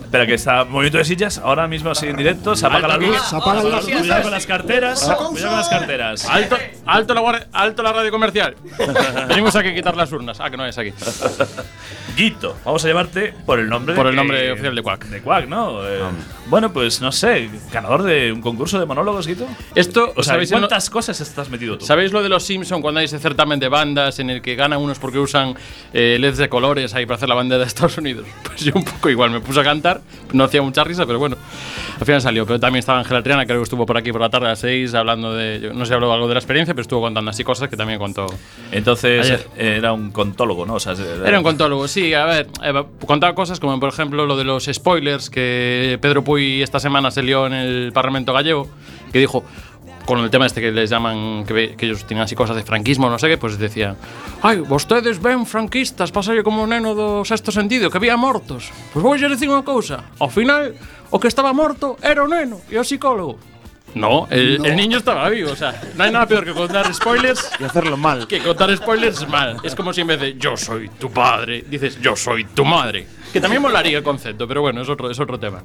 [0.04, 2.54] espera que está movimiento de sillas ahora mismo así en directo.
[2.56, 3.16] Se apaga la luz.
[3.28, 3.98] se apagan las luces.
[4.00, 5.08] Cuidado con las carteras.
[5.08, 5.16] Ah.
[5.16, 6.24] Cuidado con las carteras.
[6.26, 8.56] Alto, alto la, alto la radio comercial.
[9.28, 10.38] Venimos aquí a quitar las urnas.
[10.40, 10.92] Ah, que no es aquí.
[12.16, 12.56] Guito.
[12.64, 13.94] Vamos a llamarte por el nombre.
[13.94, 15.04] Por el que- nombre oficial de Quack.
[15.06, 15.86] De Quack, ¿no?
[15.88, 16.00] Eh,
[16.46, 17.48] bueno, pues no sé.
[17.72, 19.46] Ganador de un concurso de monólogos, Guito.
[19.74, 21.86] Esto, O sea, ¿en ¿sabéis, en lo- ¿cuántas cosas estás metido tú?
[21.86, 24.80] ¿sabéis lo de los Simpson cuando hay ese certamen de bandas en el que ganan
[24.80, 25.54] unos porque usan
[25.94, 28.26] eh, LEDs de colores ahí para hacer la bandera de Estados Unidos?
[28.52, 30.02] Pues yo un poco igual me puse a cantar,
[30.34, 31.38] no hacía mucha risa, pero bueno,
[31.98, 32.44] al final salió.
[32.44, 34.58] Pero también estaba Ángela Triana, creo que estuvo por aquí por la tarde a las
[34.58, 37.44] 6 hablando de, yo no sé, habló algo de la experiencia, pero estuvo contando así
[37.44, 38.26] cosas que también contó.
[38.70, 39.46] Entonces Ayer.
[39.56, 40.74] era un contólogo, ¿no?
[40.74, 44.36] O sea, Era un contólogo, sí, a ver, eh, contaba cosas como por ejemplo lo
[44.36, 48.68] de los spoilers que Pedro Puy esta semana se lió en el Parlamento gallego,
[49.12, 49.44] que dijo,
[50.06, 53.08] con el tema este que les llaman, que, que ellos tienen así cosas de franquismo,
[53.08, 53.96] no sé qué, pues decía,
[54.42, 58.70] ay, vostedes ven franquistas, pasalle como un neno do sexto sentido, que había mortos.
[58.92, 60.74] Pues vou a decir unha cousa, ao final,
[61.14, 63.38] o que estaba morto era o neno e o psicólogo.
[63.94, 64.64] No, el, No.
[64.64, 67.96] el niño estaba vivo, o sea, no hay nada peor que contar spoilers Y hacerlo
[68.00, 68.24] mal.
[68.26, 69.60] que contar spoilers mal.
[69.62, 73.04] Es como si en vez de yo soy tu padre, dices yo soy tu madre.
[73.32, 75.60] Que también molaría el concepto, pero bueno, es otro, es otro tema.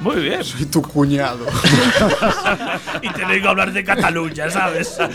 [0.00, 0.44] Muy bien.
[0.44, 1.46] Soy tu cuñado.
[3.02, 4.96] y te vengo a hablar de Cataluña, ¿sabes?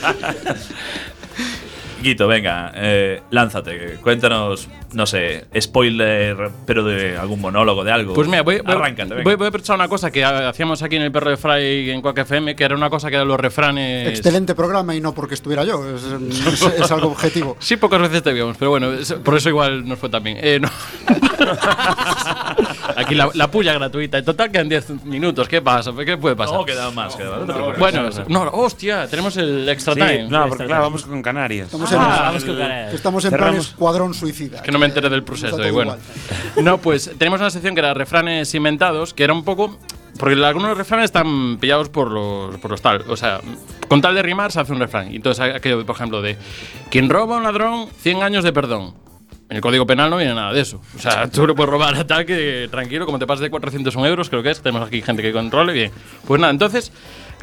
[2.04, 3.98] Guito, venga, eh, lánzate.
[4.02, 8.14] Cuéntanos, no sé, spoiler, pero de algún monólogo, de algo.
[8.14, 10.98] Pues mira, voy, voy, Arráncate, voy, voy a aprovechar una cosa que ha- hacíamos aquí
[10.98, 13.40] en el Perro de Fray en Quack FM, que era una cosa que eran los
[13.40, 14.10] refranes.
[14.10, 17.56] Excelente programa y no porque estuviera yo, es, es- es algo objetivo.
[17.64, 18.90] Sí, pocas veces te vimos, pero bueno,
[19.24, 20.38] por eso igual nos fue también.
[20.42, 20.70] Eh, no.
[22.96, 24.18] Aquí la, la puya gratuita.
[24.18, 25.48] En total quedan 10 minutos.
[25.48, 25.92] ¿Qué pasa?
[26.06, 26.56] ¿Qué puede pasar?
[26.58, 27.74] No, queda más, queda más, no.
[27.74, 30.28] Bueno, no, hostia, tenemos el extra Sí, time.
[30.30, 31.66] no, porque claro, vamos con Canarias.
[31.68, 32.94] Estamos en, Ah, vamos Canarias.
[32.94, 34.62] estamos en plan escuadrón suicida.
[34.62, 35.66] Que no me enteré del proceso.
[35.66, 35.96] Y bueno.
[36.62, 39.78] No, pues tenemos una sección que era refranes inventados, que era un poco.
[40.20, 43.04] Porque algunos refranes están pillados por los, por los tal.
[43.08, 43.42] O sea,
[43.88, 45.12] con tal de rimar se hace un refrán.
[45.12, 46.38] Y entonces aquello, por ejemplo, de
[46.92, 48.94] quien roba a un ladrón, 100 años de perdón.
[49.50, 50.82] En el código penal no viene nada de eso.
[50.96, 54.08] O sea, tú lo puedes robar a tal que tranquilo, como te pases de 401
[54.08, 54.62] euros, creo que es.
[54.62, 55.92] Tenemos aquí gente que controle bien.
[56.26, 56.92] Pues nada, entonces,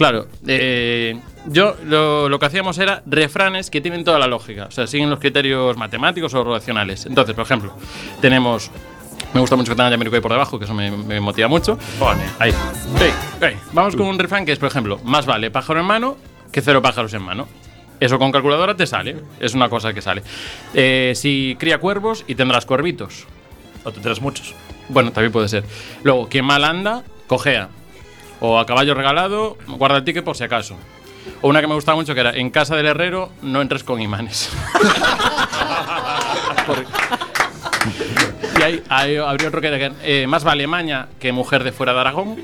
[0.01, 4.65] claro, eh, yo lo, lo que hacíamos era refranes que tienen toda la lógica.
[4.65, 7.05] O sea, siguen los criterios matemáticos o racionales.
[7.05, 7.75] Entonces, por ejemplo,
[8.23, 8.71] tenemos.
[9.35, 11.79] Me gusta mucho que tenga Yamirico ahí por debajo, que eso me, me motiva mucho.
[11.99, 12.51] Pone, ahí.
[12.51, 13.47] Sí.
[13.75, 16.17] Vamos con un refrán que es, por ejemplo, más vale pájaro en mano
[16.51, 17.47] que cero pájaros en mano.
[18.01, 19.17] Eso con calculadora te sale.
[19.39, 20.23] Es una cosa que sale.
[20.73, 23.27] Eh, si cría cuervos y tendrás cuervitos.
[23.85, 24.55] O tendrás muchos.
[24.89, 25.65] Bueno, también puede ser.
[26.03, 27.69] Luego, quien mal anda, cojea.
[28.41, 30.77] O a caballo regalado, guarda el ticket por si acaso.
[31.43, 34.01] O una que me gustaba mucho que era, en casa del herrero no entres con
[34.01, 34.51] imanes.
[36.67, 36.87] Por-
[38.61, 42.01] y ahí, ahí habría otro que eh, más vale maña que mujer de fuera de
[42.01, 42.37] Aragón.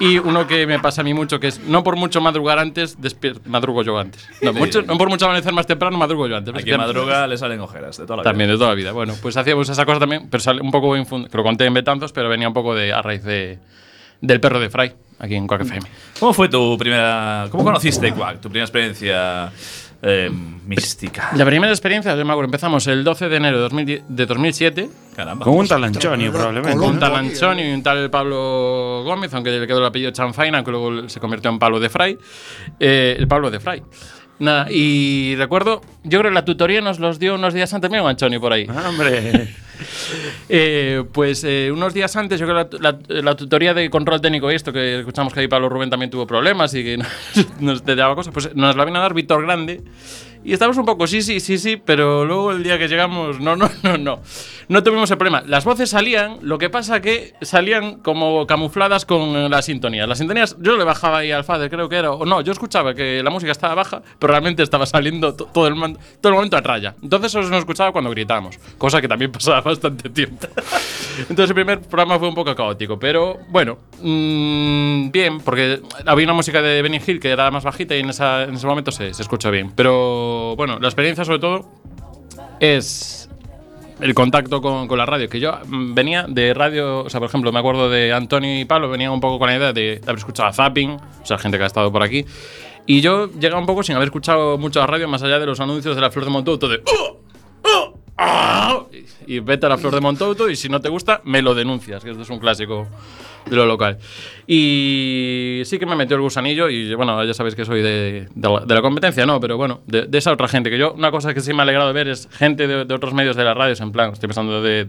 [0.00, 2.96] y uno que me pasa a mí mucho, que es, no por mucho madrugar antes,
[3.44, 4.28] madrugo yo antes.
[4.42, 6.52] No, mucho- no por mucho amanecer más temprano, madrugo yo antes.
[6.54, 8.30] Aquí madruga le salen ojeras de toda la vida.
[8.30, 8.92] También, de toda la vida.
[8.92, 12.12] Bueno, pues hacíamos esa cosa también, pero sale un poco, que lo conté en Betanzos,
[12.12, 13.60] pero venía un poco de, a raíz de,
[14.20, 15.86] del perro de Fray, aquí en Quack FM.
[16.18, 17.46] ¿Cómo fue tu primera.
[17.50, 18.40] ¿Cómo conociste Quack?
[18.40, 19.52] Tu primera experiencia
[20.08, 21.30] eh, mística.
[21.34, 24.90] La primera experiencia, yo me acuerdo, empezamos el 12 de enero de, 2010 de 2007.
[25.16, 25.44] Caramba.
[25.44, 26.78] Con un talanchonio, probablemente.
[26.78, 30.62] Con un tal Antonio y un tal Pablo Gómez, aunque le quedó el apellido Chanfaina,
[30.62, 32.18] que luego se convirtió en Pablo de Fray.
[32.78, 33.82] Eh, el Pablo de Fray.
[34.38, 38.06] Nada, y recuerdo, yo creo que la tutoría nos los dio unos días antes, mira,
[38.06, 38.66] Antonio por ahí.
[38.88, 39.48] ¡Hombre!
[40.48, 44.22] Eh, pues eh, unos días antes, yo creo que la, la- la tutoría de control
[44.22, 46.96] técnico y esto, que escuchamos que ahí Pablo Rubén también tuvo problemas y que
[47.34, 49.82] nos, nos te daba cosas, pues nos la vino a dar Víctor Grande.
[50.46, 53.56] Y estábamos un poco, sí, sí, sí, sí, pero luego el día que llegamos, no,
[53.56, 54.20] no, no, no.
[54.68, 55.42] No tuvimos el problema.
[55.46, 60.08] Las voces salían, lo que pasa que salían como camufladas con las sintonías.
[60.08, 62.94] Las sintonías, yo le bajaba ahí al fader, creo que era, o no, yo escuchaba
[62.94, 65.74] que la música estaba baja, pero realmente estaba saliendo to- todo el,
[66.20, 66.94] todo el momento a raya.
[67.02, 70.46] Entonces eso nos escuchaba cuando gritábamos, cosa que también pasaba bastante tiempo.
[71.28, 76.34] Entonces el primer programa fue un poco caótico, pero bueno, mm, bien, porque había una
[76.34, 79.12] música de Benny Hill que era más bajita y en, esa- en ese momento se,
[79.14, 79.72] se escucha bien.
[79.74, 81.68] Pero bueno, la experiencia sobre todo
[82.60, 83.28] es
[84.00, 87.28] el contacto con, con la radio, que yo mm, venía de radio, o sea, por
[87.28, 90.18] ejemplo, me acuerdo de Antonio y Pablo, venía un poco con la idea de, haber
[90.18, 92.24] escuchado a Zapping, o sea, gente que ha estado por aquí,
[92.86, 95.60] y yo llegaba un poco sin haber escuchado mucho la radio, más allá de los
[95.60, 97.20] anuncios de la Flor de Montouto, de "Oh, oh,
[99.08, 101.54] ah", y vete a la Flor de Montouto, y si no te gusta, me lo
[101.54, 102.88] denuncias, que esto es un clásico
[103.48, 103.98] de lo local.
[104.46, 108.48] Y sí que me metió el gusanillo y bueno, ya sabéis que soy de, de
[108.48, 110.70] la, de la competencia, no, pero bueno, de, de esa otra gente.
[110.70, 113.36] Que yo, una cosa que sí me ha alegrado ver es gente de, otros medios
[113.36, 114.84] de las radios, en plan, estoy pensando de,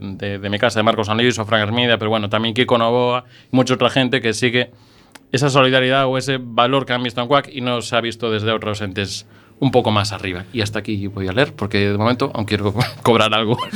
[0.49, 3.75] mi casa, de Marcos Anillos o Frank Hermida, pero bueno, también Kiko Novoa y mucha
[3.75, 4.71] otra gente que sigue
[5.31, 8.31] esa solidaridad o ese valor que han visto en Quack y no se ha visto
[8.31, 9.25] desde otros entes
[9.59, 10.45] un poco más arriba.
[10.53, 13.57] Y hasta aquí voy a leer, porque de momento aún quiero co- cobrar algo.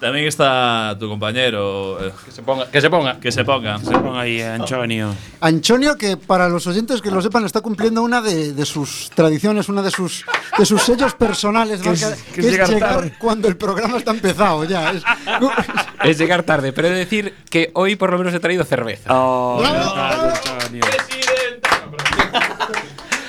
[0.00, 2.04] También está tu compañero.
[2.04, 2.68] eh, que se ponga.
[2.68, 3.20] Que se ponga.
[3.20, 3.78] Que se ponga.
[3.78, 5.14] Se ponga ahí, Antonio.
[5.40, 9.68] Antonio, que para los oyentes que lo sepan, está cumpliendo una de, de sus tradiciones,
[9.68, 10.24] una de sus,
[10.58, 12.04] de sus sellos personales, Que es-
[12.34, 13.14] que es llegar tarde.
[13.16, 14.90] cuando el programa está empezado ya.
[14.90, 15.04] Es-
[16.02, 19.08] Es llegar tarde, pero he de decir que hoy por lo menos he traído cerveza.
[19.14, 19.62] Oh,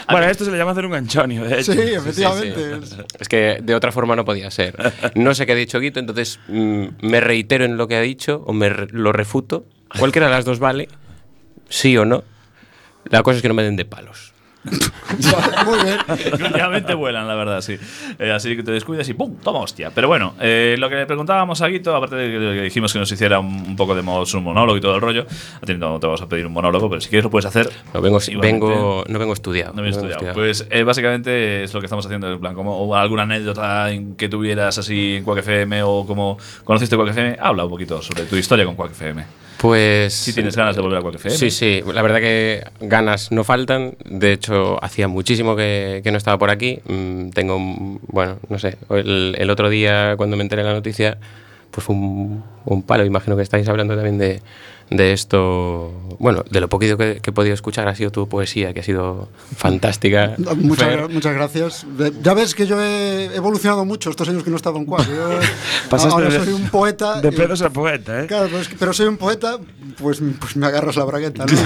[0.12, 1.74] Bueno, esto se le llama hacer un anchonio, de hecho.
[1.74, 2.78] Sí, efectivamente.
[3.20, 4.76] Es que de otra forma no podía ser.
[5.16, 8.44] No sé qué ha dicho Guito, entonces mm, me reitero en lo que ha dicho
[8.46, 9.66] o me re- lo refuto.
[9.98, 10.90] Cualquiera de las dos vale,
[11.70, 12.24] sí o no.
[13.06, 14.33] La cosa es que no me den de palos.
[14.64, 15.98] Muy bien.
[16.34, 17.78] Últimamente vuelan, la verdad, sí.
[18.20, 19.36] Eh, así que te descuidas y ¡pum!
[19.44, 19.92] Toma hostia.
[19.94, 23.12] Pero bueno, eh, lo que le preguntábamos a Guito, aparte de que dijimos que nos
[23.12, 25.26] hiciera un, un poco de modo un monólogo y todo el rollo,
[25.62, 27.70] a ti no te vamos a pedir un monólogo, pero si quieres lo puedes hacer.
[27.94, 29.74] No vengo, vengo, no vengo estudiado.
[29.74, 30.28] No vengo estudiado.
[30.28, 30.36] estudiado.
[30.36, 32.32] Pues eh, básicamente es lo que estamos haciendo.
[32.32, 36.38] En plan, como o alguna anécdota en que tuvieras así en Quack FM o como
[36.64, 39.26] conociste Quack FM, habla un poquito sobre tu historia con Quack FM.
[39.58, 40.14] Pues.
[40.14, 41.38] Si tienes ganas de volver a Quack FM.
[41.38, 41.82] Sí, sí.
[41.94, 43.96] La verdad que ganas no faltan.
[44.06, 46.80] De hecho, hacía muchísimo que, que no estaba por aquí.
[46.86, 47.58] Mm, tengo,
[48.08, 48.78] bueno, no sé.
[48.90, 51.18] El, el otro día, cuando me enteré de la noticia,
[51.74, 53.04] pues fue un, un palo.
[53.06, 54.42] Imagino que estáis hablando también de,
[54.90, 55.92] de esto.
[56.20, 58.84] Bueno, de lo poquito que, que he podido escuchar ha sido tu poesía, que ha
[58.84, 60.36] sido fantástica.
[60.56, 61.86] Muchas, gracias.
[62.22, 64.86] Ya ves que yo he evolucionado mucho estos años que no he estado en
[65.90, 67.22] Pasaste ahora de- soy un poeta.
[67.22, 68.28] de pedos a poeta, ¿eh?
[68.28, 69.58] Claro, pero, es que- pero soy un poeta,
[69.98, 71.46] pues, pues me agarras la bragueta.
[71.46, 71.54] ¿no?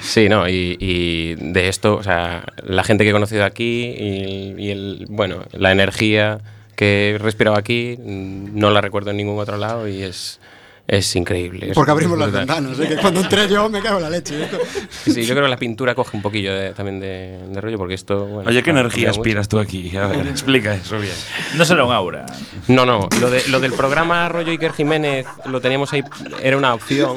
[0.00, 0.22] Sí.
[0.22, 4.54] Sí, no, y, y de esto, o sea, la gente que he conocido aquí y,
[4.58, 6.38] y el, bueno, la energía
[6.78, 10.38] que he respirado aquí mm, no la recuerdo en ningún otro lado y es,
[10.86, 11.72] es increíble.
[11.74, 12.78] Porque es abrimos las ventanas.
[12.78, 12.86] ¿eh?
[12.88, 14.44] Que cuando entré yo me cago en la leche.
[14.44, 14.48] ¿eh?
[14.88, 17.78] Sí, sí, yo creo que la pintura coge un poquillo de- también de, de rollo
[17.78, 18.26] porque esto...
[18.26, 19.94] bueno, Oye, ¿qué energía aspiras tú aquí?
[19.96, 21.14] A ver, explica eso bien.
[21.56, 22.26] No será un aura.
[22.68, 26.04] No, no, lo, de, lo del programa Rollo Iker Jiménez lo teníamos ahí,
[26.42, 27.16] era una opción,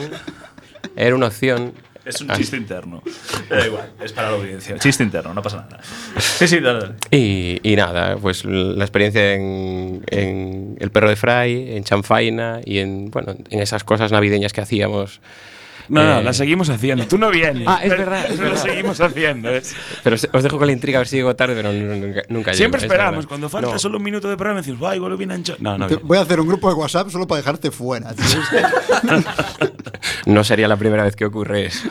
[0.95, 1.73] era una opción.
[2.03, 2.35] Es un Ah.
[2.35, 3.03] chiste interno.
[3.49, 4.77] Da igual, es para la audiencia.
[4.79, 5.79] Chiste interno, no pasa nada.
[6.17, 6.93] Sí, sí, dale, dale.
[7.11, 12.79] Y, y nada, pues la experiencia en, en El Perro de Fray, en Chanfaina y
[12.79, 15.21] en, bueno, en esas cosas navideñas que hacíamos.
[15.91, 17.05] No, no, Eh, la seguimos haciendo.
[17.05, 17.67] Tú no vienes.
[17.67, 18.63] Ah, es Pero- verdad, es pero lo verdad.
[18.63, 19.49] seguimos haciendo.
[19.49, 19.61] ¿eh?
[20.03, 22.21] Pero os os dejo con la intriga a ver si llego tarde, pero nu- nunca,
[22.29, 23.27] nunca Siempre llego, es esperamos.
[23.27, 23.79] Cuando falta No.
[23.79, 25.55] solo un minuto de programa, decimos, va, igual viene ancho.
[25.59, 28.13] No, no, Te- voy a hacer un grupo de WhatsApp solo para dejarte fuera.
[30.25, 31.89] No sería la primera vez que ocurre eso.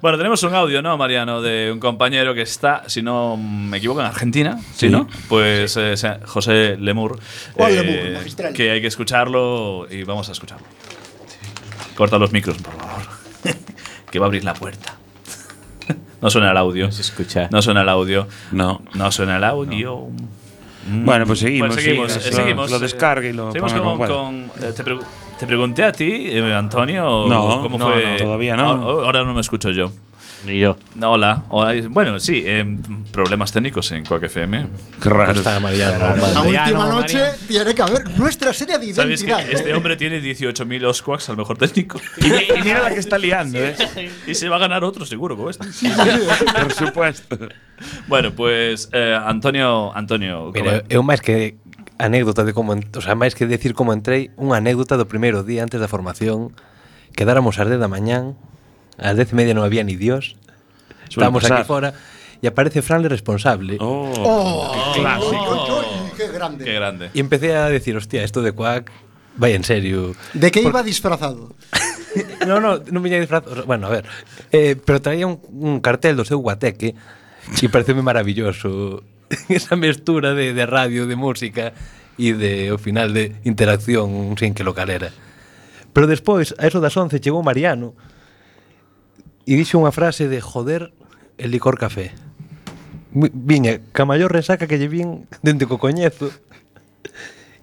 [0.00, 1.40] Bueno, tenemos un audio, ¿no, Mariano?
[1.40, 4.58] De un compañero que está, si no me equivoco, en Argentina.
[4.74, 4.88] ¿Sí, Sí.
[4.90, 5.08] no?
[5.28, 7.18] Pues eh, se- José Lemur.
[7.54, 8.52] Juan eh, Lemur, magistral.
[8.52, 10.66] que hay que escucharlo y vamos a escucharlo.
[11.96, 13.02] Corta los micros, por favor.
[14.10, 14.96] que va a abrir la puerta.
[16.20, 16.86] no suena el audio.
[16.86, 17.48] No se escucha.
[17.50, 18.26] No suena el audio.
[18.52, 18.82] No.
[18.94, 20.06] No suena el audio.
[20.86, 21.04] Mm.
[21.04, 22.70] Bueno, pues seguimos, Bueno, seguimos, sí, eh, lo- seguimos.
[22.70, 23.72] lo descarga y lo Seguimos
[24.08, 24.50] con.
[24.62, 25.02] eh, te, pregu-
[25.38, 28.04] te pregunté a ti, eh, Antonio, No, cómo no, fue.
[28.12, 28.68] no, todavía no.
[28.70, 29.90] Ahora, ahora no me escucho yo.
[30.46, 30.76] Ni yo.
[30.94, 31.72] No, Hola, hola.
[31.88, 32.64] Bueno, sí, eh,
[33.12, 34.66] problemas técnicos en Quack FM.
[35.00, 35.32] Raro.
[35.32, 35.98] Está Mariano.
[35.98, 36.44] La Mariano,
[36.80, 41.30] última noche tiene que haber nuestra serie de ¿Sabes que este hombre tiene 18.000 Osquaks
[41.30, 41.98] al mejor técnico?
[42.18, 43.74] Y, mi- y mira la que está liando, ¿eh?
[44.26, 45.66] y se va a ganar otro seguro con este.
[46.60, 47.38] Por supuesto.
[48.06, 51.56] Bueno, pues eh, Antonio, Antonio, Mira, eu máis que
[51.96, 55.64] anécdota de como, o sea, máis que decir como entrei, unha anécdota do primeiro día
[55.64, 56.52] antes da formación,
[57.16, 58.36] quedáramos ás 10 da mañán,
[58.98, 60.36] Ás dez e media non había ni Dios.
[61.08, 61.94] Estamos aquí fora
[62.42, 63.78] e aparece Fran el responsable.
[63.80, 65.54] Oh, oh clásico.
[65.54, 66.64] Oh, oh, qué grande.
[66.64, 67.04] Qué grande.
[67.14, 68.92] Y empecé a decir, hostia, esto de Quack,
[69.36, 70.14] vaya en serio.
[70.34, 71.54] ¿De qué iba disfrazado?
[72.46, 73.64] no, no, non viña disfrazado.
[73.64, 74.04] Bueno, a ver.
[74.52, 76.94] Eh, pero traía un, un cartel do seu guateque
[77.60, 79.02] e pareceu maravilloso
[79.48, 81.72] esa mestura de, de radio, de música
[82.20, 85.10] e de, ao final, de interacción sin que lo calera.
[85.94, 87.94] Pero despois, a eso das 11, chegou Mariano,
[89.44, 90.92] e dixo unha frase de joder
[91.38, 92.12] el licor café.
[93.14, 96.34] Viña, ca maior resaca que lle vin dende que o coñezo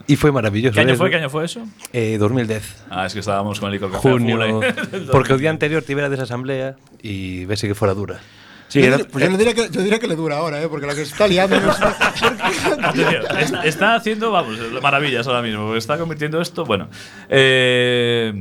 [0.08, 0.76] e foi maravilloso.
[0.76, 1.04] ¿Qué año eso.
[1.04, 1.10] fue?
[1.12, 1.64] ¿Qué año fue eso?
[1.92, 4.38] Eh, 2010 Ah, es que estábamos con el licor café a junio.
[4.40, 5.56] Del porque o día 2010.
[5.56, 8.20] anterior tivera desa asamblea e vese que fora dura.
[8.72, 10.72] Sí, yo, era- pues yo, le diría que, yo diría que le dura ahora, ¿eh?
[10.72, 11.60] porque la que está liando.
[11.60, 15.76] no está- está haciendo, vamos, maravillas ahora mismo.
[15.76, 16.64] Está convirtiendo esto.
[16.64, 16.88] Bueno,
[17.28, 18.32] eh,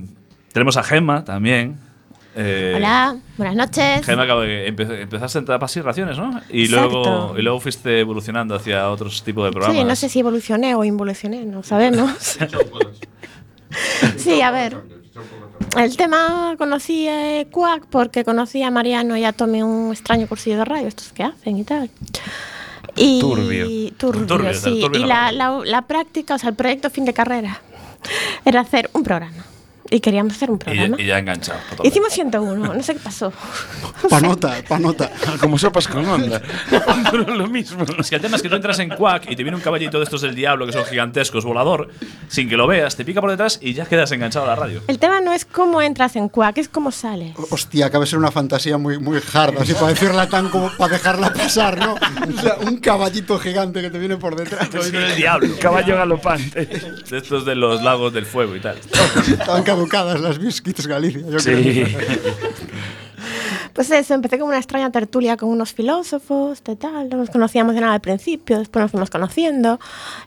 [0.52, 1.78] tenemos a Gemma también.
[2.42, 4.06] Eh, Hola, buenas noches.
[4.06, 6.40] Gemma, acabo de- empe- empezaste en tapas y raciones, ¿no?
[6.48, 6.90] Y Exacto.
[7.02, 9.76] luego, y luego fuiste evolucionando hacia otros tipos de programas.
[9.76, 12.38] Sí, no sé si evolucioné o involucioné, no sabemos.
[14.16, 14.76] sí, a ver.
[15.76, 20.56] El tema conocí a Quack porque conocí a Mariano y a Tommy un extraño cursillo
[20.58, 21.90] de radio, estos que hacen y tal.
[22.96, 23.66] Y Turbio.
[23.98, 24.80] turbio, Turbio, sí.
[24.80, 27.60] turbio y la la, la, la práctica, o sea, el proyecto fin de carrera
[28.44, 29.44] era hacer un programa.
[29.90, 30.96] Y queríamos hacer un Y, programa.
[31.00, 31.58] y ya enganchado.
[31.68, 31.88] por todo.
[31.88, 33.32] Hicimos 101, no sé qué pasó.
[34.08, 35.10] panota, panota.
[35.40, 36.40] Como sopas con onda.
[37.26, 37.84] lo mismo.
[37.98, 39.98] Es que el tema es que tú entras en Quack y te viene un caballito
[39.98, 41.88] de estos del diablo que son gigantescos, volador,
[42.28, 44.82] sin que lo veas, te pica por detrás y ya quedas enganchado a la radio.
[44.86, 47.34] El tema no es cómo entras en Quack, es cómo sales.
[47.50, 50.92] Hostia, acaba de ser una fantasía muy, muy hard, así para decirla tan como para
[50.92, 51.94] dejarla pasar, ¿no?
[51.94, 54.68] O sea, un caballito gigante que te viene por detrás.
[54.68, 55.48] Caballito del diablo.
[55.60, 56.66] Caballo galopante.
[57.10, 58.76] De estos de los lagos del fuego y tal.
[59.88, 61.50] Caducadas las biscuits Galicia, yo Sí.
[61.50, 61.86] creo.
[63.74, 67.74] Pues eso, empecé con una extraña tertulia con unos filósofos, de tal, no nos conocíamos
[67.74, 69.78] de nada al principio, después nos fuimos conociendo,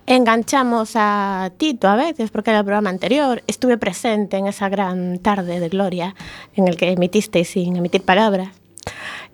[0.08, 5.20] enganchamos a Tito a veces, porque era el programa anterior, estuve presente en esa gran
[5.20, 6.16] tarde de gloria
[6.56, 8.50] en el que emitisteis sin emitir palabras.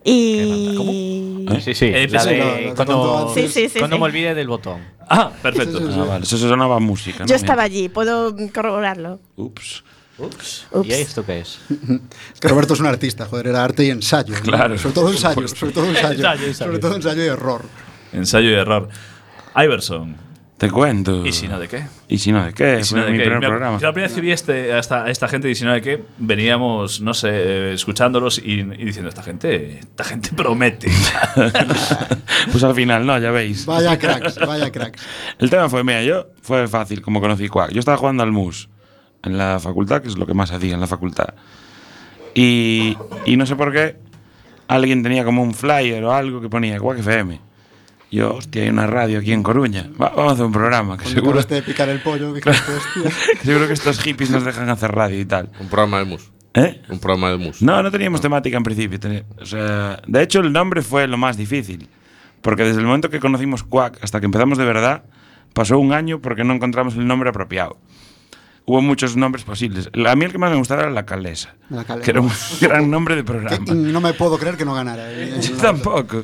[0.04, 1.46] Y...
[1.62, 1.86] Sí, sí.
[1.86, 4.00] Eh, la sí, de no, cuando Sí, sí, sí, cuando sí.
[4.00, 4.80] me olvide del botón.
[5.08, 5.80] Ah, perfecto.
[5.94, 7.26] Ah, vale, eso sonaba música.
[7.26, 9.20] Yo estaba allí, puedo corroborarlo.
[9.36, 9.84] Ups.
[10.20, 10.68] Ups.
[10.72, 10.88] Ups.
[10.88, 11.60] ¿Y esto qué es?
[12.34, 14.34] Es que Roberto es un artista, joder, era arte y ensayo.
[14.36, 14.42] ¿no?
[14.42, 16.10] Claro, Sobre todo ensayo, sobre todo ensayo.
[16.16, 16.68] Ensayo, ensayo.
[16.72, 17.62] Sobre todo ensayo y error.
[18.14, 18.90] Ensayo y error.
[19.56, 20.30] Iverson.
[20.58, 21.26] Te cuento.
[21.26, 21.86] ¿Y si no de qué?
[22.10, 22.80] ¿Y si no de qué?
[22.82, 23.24] Y si Fue no de mi qué.
[23.24, 23.80] primer programa.
[23.80, 25.72] yo la primera vez que vi este, a, esta, a esta gente, y si no
[25.72, 30.92] de qué, veníamos, no sé, escuchándolos y, y diciendo, esta gente, esta gente promete.
[32.52, 33.66] Pues al final, no, ya veis.
[33.66, 35.02] Vaya cracks, vaya cracks.
[35.40, 37.72] El tema fue, mira, yo fue fácil como conocí Quack.
[37.72, 38.70] Yo estaba jugando al MUS
[39.24, 41.34] en la facultad, que es lo que más hacía en la facultad.
[42.36, 42.96] Y,
[43.26, 43.98] y no sé por qué,
[44.68, 47.40] alguien tenía como un flyer o algo que ponía Quack FM.
[48.12, 49.88] Yo, hostia, hay una radio aquí en Coruña.
[50.02, 52.42] Va- vamos a hacer un programa, que Cuando seguro, de picar el pollo, que
[53.44, 55.50] seguro que estos hippies nos dejan hacer radio y tal.
[55.60, 56.32] Un programa de mus.
[56.56, 56.82] ¿Eh?
[56.90, 57.62] Un programa de mus.
[57.62, 59.00] No, no teníamos temática en principio.
[59.40, 61.88] O sea, de hecho, el nombre fue lo más difícil.
[62.42, 65.04] Porque desde el momento que conocimos Quack hasta que empezamos de verdad,
[65.54, 67.78] pasó un año porque no encontramos el nombre apropiado.
[68.70, 69.90] Hubo muchos nombres posibles.
[70.06, 72.06] A mí el que más me gustaba era La Calesa, La Calesa.
[72.06, 72.30] que era un
[72.62, 73.66] gran nombre de programa.
[73.66, 75.12] Que- no me puedo creer que no ganara.
[75.12, 75.38] eh.
[75.42, 76.24] Yo tampoco.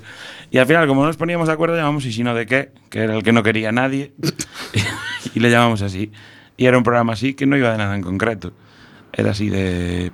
[0.52, 2.72] Y al final, como no nos poníamos de acuerdo, llamamos Y si no de qué,
[2.92, 4.14] que era el que no quería nadie,
[5.34, 6.12] y le llamamos así.
[6.56, 8.54] Y era un programa así que no iba de nada en concreto.
[9.12, 10.12] Era así de...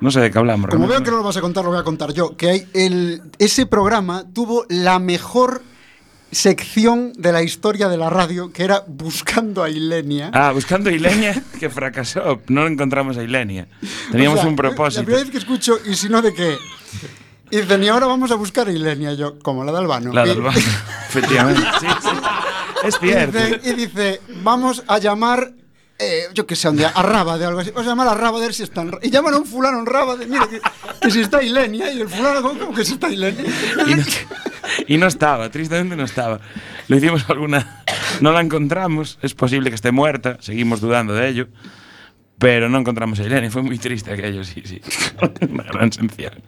[0.00, 0.70] No sé de qué hablamos.
[0.70, 1.04] Como veo realmente.
[1.06, 2.36] que no lo vas a contar, lo voy a contar yo.
[2.36, 5.62] Que hay el, ese programa tuvo la mejor
[6.32, 10.30] sección de la historia de la radio, que era Buscando a Ilenia.
[10.34, 12.40] Ah, buscando a Ilenia, que fracasó.
[12.48, 13.68] No encontramos a Ilenia.
[14.10, 15.04] Teníamos O sea, un La propósito.
[15.04, 16.56] primera vez que escucho, ¿y si no de qué?
[17.50, 19.12] Y dicen, y ahora vamos a buscar a Ilenia.
[19.12, 20.12] Y yo, como la de Albano.
[20.12, 20.58] La del baño.
[21.08, 21.62] Efectivamente.
[21.80, 22.08] Sí, sí.
[22.84, 23.38] Es y cierto.
[23.38, 25.52] dice, y dice, vamos a llamar,
[25.98, 27.70] eh, yo qué sé, día, a Rábade o algo así.
[27.70, 28.90] Vamos a llamar a Rábade a ver si están.
[29.02, 30.60] Y llaman a un fulano en Rábade, mira, que,
[31.00, 31.92] que si está Ilenia.
[31.92, 33.44] Y el fulano, ¿cómo, cómo que si está Ilenia?
[33.86, 34.04] Y no,
[34.88, 36.40] y no estaba, tristemente no estaba.
[36.88, 37.84] Lo hicimos alguna.
[38.20, 39.18] No la encontramos.
[39.22, 40.38] Es posible que esté muerta.
[40.40, 41.48] Seguimos dudando de ello.
[42.38, 43.50] Pero no encontramos a Ilenia.
[43.50, 44.80] Fue muy triste aquello, sí, sí.
[45.48, 46.42] Una gran sensación.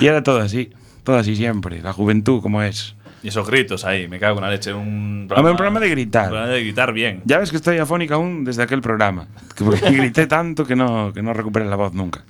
[0.00, 0.70] Y era todo así.
[1.02, 1.82] Todo así siempre.
[1.82, 2.94] La juventud como es.
[3.24, 4.72] Y esos gritos ahí, me cago en la leche.
[4.72, 6.24] Un Hombre, un programa de gritar.
[6.26, 7.22] Un programa de gritar bien.
[7.24, 9.26] Ya ves que estoy afónica aún desde aquel programa.
[9.56, 12.22] Que Porque grité tanto que no, que no recuperé la voz nunca.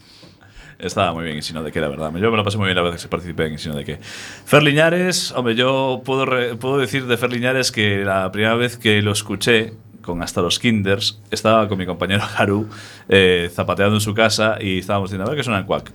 [0.78, 2.12] Estaba muy bien, y si no de qué, la verdad.
[2.16, 3.84] Yo me lo pasé muy bien la vez que participé en y si no de
[3.84, 3.99] qué.
[4.01, 8.76] Fer Liñares, hombre, yo puedo, re- puedo decir de Fer Liñares que la primera vez
[8.76, 9.72] que lo escuché,
[10.03, 12.68] con hasta los kinders, estaba con mi compañero Haru
[13.09, 15.92] eh, zapateando en su casa y estábamos diciendo, a ver qué suena en Quack.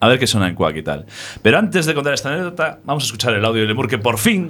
[0.00, 1.06] A ver qué suena en Quack y tal.
[1.42, 4.18] Pero antes de contar esta anécdota, vamos a escuchar el audio de Lemur que por
[4.18, 4.48] fin